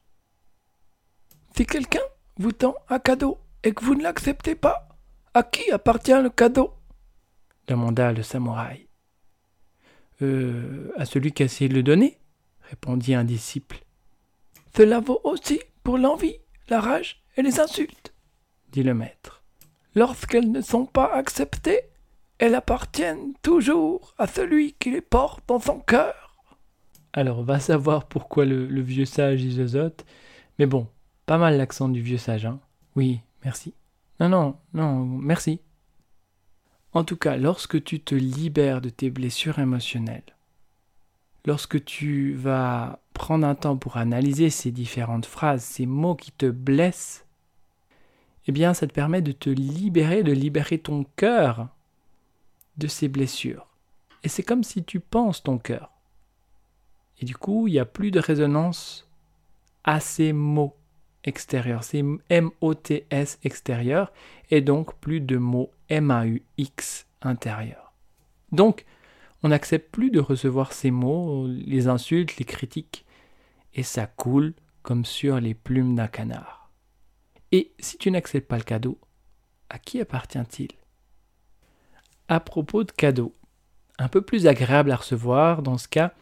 Si 1.55 1.65
quelqu'un 1.65 1.99
vous 2.37 2.51
tend 2.51 2.75
un 2.89 2.99
cadeau 2.99 3.37
et 3.63 3.73
que 3.73 3.83
vous 3.83 3.95
ne 3.95 4.03
l'acceptez 4.03 4.55
pas, 4.55 4.89
à 5.33 5.43
qui 5.43 5.71
appartient 5.71 6.21
le 6.21 6.29
cadeau? 6.29 6.73
demanda 7.67 8.11
le 8.11 8.23
samouraï. 8.23 8.87
Euh, 10.21 10.91
à 10.95 11.05
celui 11.05 11.31
qui 11.31 11.43
a 11.43 11.47
essayé 11.47 11.67
de 11.67 11.73
le 11.73 11.83
donner, 11.83 12.19
répondit 12.69 13.13
un 13.13 13.23
disciple. 13.23 13.79
Cela 14.75 14.99
vaut 14.99 15.19
aussi 15.23 15.59
pour 15.83 15.97
l'envie, 15.97 16.37
la 16.69 16.79
rage 16.79 17.23
et 17.37 17.41
les 17.41 17.59
insultes, 17.59 18.13
dit 18.71 18.83
le 18.83 18.93
maître. 18.93 19.34
Lorsqu'elles 19.95 20.51
ne 20.51 20.61
sont 20.61 20.85
pas 20.85 21.13
acceptées, 21.13 21.81
elles 22.37 22.55
appartiennent 22.55 23.33
toujours 23.41 24.13
à 24.17 24.27
celui 24.27 24.73
qui 24.73 24.91
les 24.91 25.01
porte 25.01 25.43
dans 25.47 25.59
son 25.59 25.79
cœur. 25.79 26.35
Alors, 27.13 27.43
va 27.43 27.59
savoir 27.61 28.05
pourquoi 28.05 28.43
le, 28.43 28.81
vieux 28.81 29.05
sage 29.05 29.41
isozote. 29.41 30.05
Mais 30.59 30.65
bon, 30.65 30.87
pas 31.25 31.37
mal 31.37 31.55
l'accent 31.55 31.87
du 31.87 32.01
vieux 32.01 32.17
sage, 32.17 32.45
hein. 32.45 32.59
Oui, 32.97 33.21
merci. 33.45 33.73
Non, 34.19 34.27
non, 34.27 34.57
non, 34.73 35.05
merci. 35.05 35.61
En 36.91 37.05
tout 37.05 37.17
cas, 37.17 37.37
lorsque 37.37 37.81
tu 37.83 38.01
te 38.01 38.15
libères 38.15 38.81
de 38.81 38.89
tes 38.89 39.09
blessures 39.09 39.59
émotionnelles, 39.59 40.35
lorsque 41.45 41.83
tu 41.85 42.33
vas 42.33 42.99
prendre 43.13 43.47
un 43.47 43.55
temps 43.55 43.77
pour 43.77 43.95
analyser 43.95 44.49
ces 44.49 44.71
différentes 44.71 45.25
phrases, 45.25 45.63
ces 45.63 45.85
mots 45.85 46.15
qui 46.15 46.31
te 46.31 46.49
blessent, 46.49 47.24
eh 48.47 48.51
bien, 48.51 48.73
ça 48.73 48.87
te 48.87 48.93
permet 48.93 49.21
de 49.21 49.31
te 49.31 49.49
libérer, 49.49 50.23
de 50.23 50.31
libérer 50.31 50.77
ton 50.77 51.05
cœur 51.15 51.67
de 52.77 52.87
ces 52.87 53.07
blessures. 53.07 53.67
Et 54.23 54.29
c'est 54.29 54.43
comme 54.43 54.63
si 54.63 54.83
tu 54.83 54.99
penses 54.99 55.43
ton 55.43 55.57
cœur. 55.57 55.91
Et 57.19 57.25
du 57.25 57.35
coup, 57.35 57.67
il 57.67 57.71
n'y 57.71 57.79
a 57.79 57.85
plus 57.85 58.11
de 58.11 58.19
résonance 58.19 59.07
à 59.83 59.99
ces 59.99 60.33
mots 60.33 60.75
extérieur. 61.23 61.83
C'est 61.83 62.03
M-O-T-S 62.29 63.39
extérieur 63.43 64.11
et 64.51 64.61
donc 64.61 64.95
plus 64.95 65.21
de 65.21 65.37
mots 65.37 65.71
M-A-U-X 65.89 67.07
intérieur. 67.21 67.93
Donc, 68.51 68.85
on 69.43 69.49
n'accepte 69.49 69.91
plus 69.91 70.11
de 70.11 70.19
recevoir 70.19 70.73
ces 70.73 70.91
mots, 70.91 71.47
les 71.47 71.87
insultes, 71.87 72.37
les 72.37 72.45
critiques, 72.45 73.05
et 73.73 73.83
ça 73.83 74.07
coule 74.07 74.53
comme 74.81 75.05
sur 75.05 75.39
les 75.39 75.53
plumes 75.53 75.95
d'un 75.95 76.07
canard. 76.07 76.64
Et 77.55 77.71
si 77.79 77.97
tu 77.97 78.11
n'acceptes 78.11 78.49
pas 78.49 78.57
le 78.57 78.63
cadeau, 78.63 78.99
à 79.69 79.79
qui 79.79 80.01
appartient-il? 80.01 80.73
À 82.27 82.41
propos 82.41 82.83
de 82.83 82.91
cadeaux, 82.91 83.31
un 83.97 84.09
peu 84.09 84.21
plus 84.21 84.45
agréable 84.45 84.91
à 84.91 84.97
recevoir, 84.97 85.61
dans 85.61 85.77
ce 85.77 85.87
cas, 85.87 86.13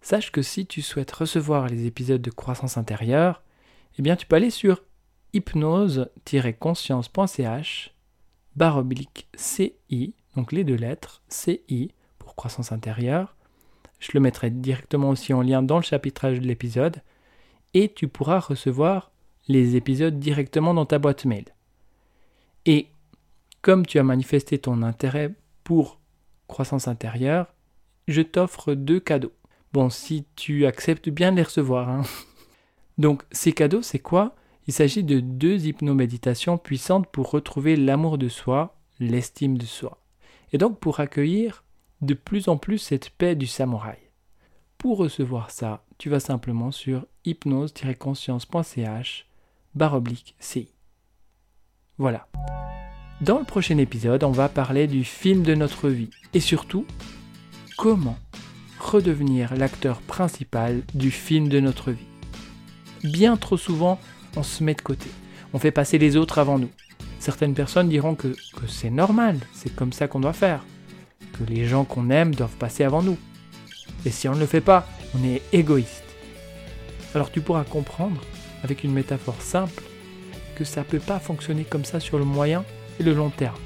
sache 0.00 0.32
que 0.32 0.42
si 0.42 0.66
tu 0.66 0.82
souhaites 0.82 1.12
recevoir 1.12 1.68
les 1.68 1.86
épisodes 1.86 2.20
de 2.20 2.32
croissance 2.32 2.76
intérieure, 2.76 3.44
eh 4.00 4.02
bien 4.02 4.16
tu 4.16 4.26
peux 4.26 4.34
aller 4.34 4.50
sur 4.50 4.82
hypnose-conscience.ch 5.32 7.94
barre 8.56 8.78
oblique 8.78 9.28
CI, 9.36 10.16
donc 10.34 10.50
les 10.50 10.64
deux 10.64 10.74
lettres, 10.74 11.22
CI 11.28 11.94
pour 12.18 12.34
croissance 12.34 12.72
intérieure. 12.72 13.36
Je 14.00 14.10
le 14.12 14.18
mettrai 14.18 14.50
directement 14.50 15.10
aussi 15.10 15.32
en 15.32 15.42
lien 15.42 15.62
dans 15.62 15.76
le 15.76 15.84
chapitrage 15.84 16.40
de 16.40 16.48
l'épisode 16.48 17.00
et 17.74 17.92
tu 17.92 18.08
pourras 18.08 18.40
recevoir 18.40 19.09
les 19.50 19.74
épisodes 19.74 20.20
directement 20.20 20.74
dans 20.74 20.86
ta 20.86 21.00
boîte 21.00 21.24
mail. 21.24 21.46
Et 22.66 22.86
comme 23.62 23.84
tu 23.84 23.98
as 23.98 24.04
manifesté 24.04 24.58
ton 24.58 24.82
intérêt 24.82 25.34
pour 25.64 25.98
croissance 26.46 26.86
intérieure, 26.86 27.52
je 28.06 28.22
t'offre 28.22 28.74
deux 28.74 29.00
cadeaux. 29.00 29.32
Bon, 29.72 29.90
si 29.90 30.24
tu 30.36 30.66
acceptes 30.66 31.08
bien 31.08 31.32
de 31.32 31.38
les 31.38 31.42
recevoir, 31.42 31.88
hein. 31.88 32.02
Donc 32.98 33.24
ces 33.32 33.52
cadeaux, 33.52 33.82
c'est 33.82 33.98
quoi? 33.98 34.36
Il 34.68 34.72
s'agit 34.72 35.02
de 35.02 35.18
deux 35.18 35.66
hypnoméditations 35.66 36.56
puissantes 36.56 37.08
pour 37.08 37.30
retrouver 37.30 37.74
l'amour 37.74 38.18
de 38.18 38.28
soi, 38.28 38.76
l'estime 39.00 39.58
de 39.58 39.66
soi, 39.66 40.00
et 40.52 40.58
donc 40.58 40.78
pour 40.78 41.00
accueillir 41.00 41.64
de 42.02 42.14
plus 42.14 42.46
en 42.48 42.56
plus 42.56 42.78
cette 42.78 43.10
paix 43.10 43.34
du 43.34 43.48
samouraï. 43.48 43.98
Pour 44.78 44.98
recevoir 44.98 45.50
ça, 45.50 45.82
tu 45.98 46.08
vas 46.08 46.20
simplement 46.20 46.70
sur 46.70 47.04
hypnose-conscience.ch 47.24 49.29
baroblique 49.74 50.34
CI. 50.40 50.68
Voilà. 51.98 52.26
Dans 53.20 53.38
le 53.38 53.44
prochain 53.44 53.76
épisode, 53.78 54.24
on 54.24 54.30
va 54.30 54.48
parler 54.48 54.86
du 54.86 55.04
film 55.04 55.42
de 55.42 55.54
notre 55.54 55.88
vie 55.88 56.10
et 56.32 56.40
surtout 56.40 56.86
comment 57.76 58.18
redevenir 58.78 59.54
l'acteur 59.54 60.00
principal 60.00 60.82
du 60.94 61.10
film 61.10 61.48
de 61.48 61.60
notre 61.60 61.90
vie. 61.90 62.06
Bien 63.04 63.36
trop 63.36 63.56
souvent, 63.56 63.98
on 64.36 64.42
se 64.42 64.64
met 64.64 64.74
de 64.74 64.80
côté. 64.80 65.10
On 65.52 65.58
fait 65.58 65.70
passer 65.70 65.98
les 65.98 66.16
autres 66.16 66.38
avant 66.38 66.58
nous. 66.58 66.70
Certaines 67.18 67.54
personnes 67.54 67.90
diront 67.90 68.14
que 68.14 68.34
c'est 68.66 68.90
normal, 68.90 69.38
c'est 69.52 69.74
comme 69.74 69.92
ça 69.92 70.08
qu'on 70.08 70.20
doit 70.20 70.32
faire, 70.32 70.64
que 71.32 71.44
les 71.44 71.66
gens 71.66 71.84
qu'on 71.84 72.08
aime 72.08 72.34
doivent 72.34 72.56
passer 72.56 72.84
avant 72.84 73.02
nous. 73.02 73.18
Et 74.06 74.10
si 74.10 74.28
on 74.28 74.34
ne 74.34 74.40
le 74.40 74.46
fait 74.46 74.62
pas, 74.62 74.88
on 75.14 75.22
est 75.24 75.42
égoïste. 75.52 76.04
Alors 77.14 77.30
tu 77.30 77.42
pourras 77.42 77.64
comprendre, 77.64 78.20
avec 78.62 78.84
une 78.84 78.92
métaphore 78.92 79.40
simple, 79.40 79.82
que 80.56 80.64
ça 80.64 80.80
ne 80.80 80.86
peut 80.86 81.00
pas 81.00 81.18
fonctionner 81.18 81.64
comme 81.64 81.84
ça 81.84 82.00
sur 82.00 82.18
le 82.18 82.24
moyen 82.24 82.64
et 82.98 83.02
le 83.02 83.14
long 83.14 83.30
terme. 83.30 83.56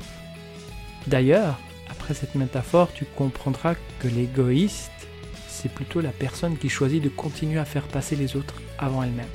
D'ailleurs, 1.07 1.59
après 1.91 2.15
cette 2.15 2.35
métaphore, 2.35 2.93
tu 2.93 3.05
comprendras 3.05 3.75
que 3.99 4.09
l'égoïste, 4.09 4.91
c'est 5.49 5.73
plutôt 5.73 6.01
la 6.01 6.11
personne 6.11 6.57
qui 6.57 6.69
choisit 6.69 7.03
de 7.03 7.09
continuer 7.09 7.59
à 7.59 7.65
faire 7.65 7.89
passer 7.89 8.17
les 8.17 8.37
autres 8.37 8.61
avant 8.79 9.03
elle-même. 9.03 9.27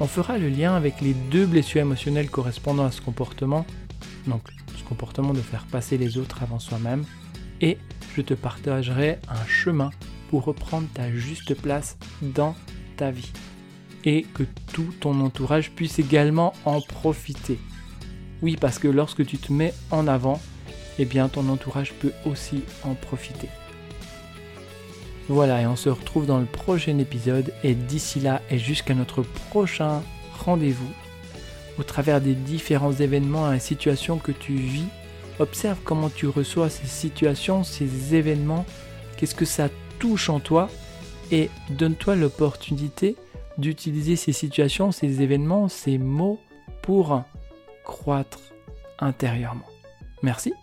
On 0.00 0.06
fera 0.06 0.38
le 0.38 0.48
lien 0.48 0.76
avec 0.76 1.00
les 1.00 1.14
deux 1.14 1.46
blessures 1.46 1.80
émotionnelles 1.80 2.30
correspondant 2.30 2.84
à 2.84 2.92
ce 2.92 3.00
comportement, 3.00 3.66
donc 4.26 4.42
ce 4.76 4.84
comportement 4.84 5.32
de 5.32 5.40
faire 5.40 5.66
passer 5.66 5.98
les 5.98 6.18
autres 6.18 6.42
avant 6.42 6.58
soi-même, 6.58 7.04
et 7.60 7.78
je 8.14 8.22
te 8.22 8.34
partagerai 8.34 9.18
un 9.28 9.46
chemin 9.46 9.90
pour 10.30 10.44
reprendre 10.44 10.86
ta 10.94 11.10
juste 11.12 11.54
place 11.54 11.96
dans 12.20 12.54
ta 12.96 13.10
vie 13.10 13.32
et 14.08 14.22
que 14.22 14.42
tout 14.72 14.94
ton 15.00 15.20
entourage 15.20 15.70
puisse 15.70 15.98
également 15.98 16.54
en 16.64 16.80
profiter. 16.80 17.58
Oui, 18.40 18.56
parce 18.58 18.78
que 18.78 18.88
lorsque 18.88 19.26
tu 19.26 19.36
te 19.36 19.52
mets 19.52 19.74
en 19.90 20.08
avant, 20.08 20.40
eh 20.98 21.04
bien 21.04 21.28
ton 21.28 21.46
entourage 21.50 21.92
peut 21.92 22.12
aussi 22.24 22.62
en 22.84 22.94
profiter. 22.94 23.50
Voilà, 25.28 25.60
et 25.60 25.66
on 25.66 25.76
se 25.76 25.90
retrouve 25.90 26.24
dans 26.24 26.38
le 26.38 26.46
prochain 26.46 26.96
épisode, 26.96 27.52
et 27.62 27.74
d'ici 27.74 28.18
là, 28.18 28.40
et 28.50 28.58
jusqu'à 28.58 28.94
notre 28.94 29.20
prochain 29.20 30.02
rendez-vous, 30.38 30.90
au 31.78 31.82
travers 31.82 32.22
des 32.22 32.34
différents 32.34 32.94
événements 32.94 33.52
et 33.52 33.60
situations 33.60 34.16
que 34.16 34.32
tu 34.32 34.54
vis, 34.54 34.88
observe 35.38 35.76
comment 35.84 36.08
tu 36.08 36.26
reçois 36.28 36.70
ces 36.70 36.86
situations, 36.86 37.62
ces 37.62 38.14
événements, 38.14 38.64
qu'est-ce 39.18 39.34
que 39.34 39.44
ça 39.44 39.68
touche 39.98 40.30
en 40.30 40.40
toi, 40.40 40.70
et 41.30 41.50
donne-toi 41.68 42.16
l'opportunité 42.16 43.14
d'utiliser 43.58 44.16
ces 44.16 44.32
situations, 44.32 44.92
ces 44.92 45.20
événements, 45.22 45.68
ces 45.68 45.98
mots 45.98 46.38
pour 46.82 47.22
croître 47.84 48.40
intérieurement. 48.98 49.66
Merci 50.22 50.54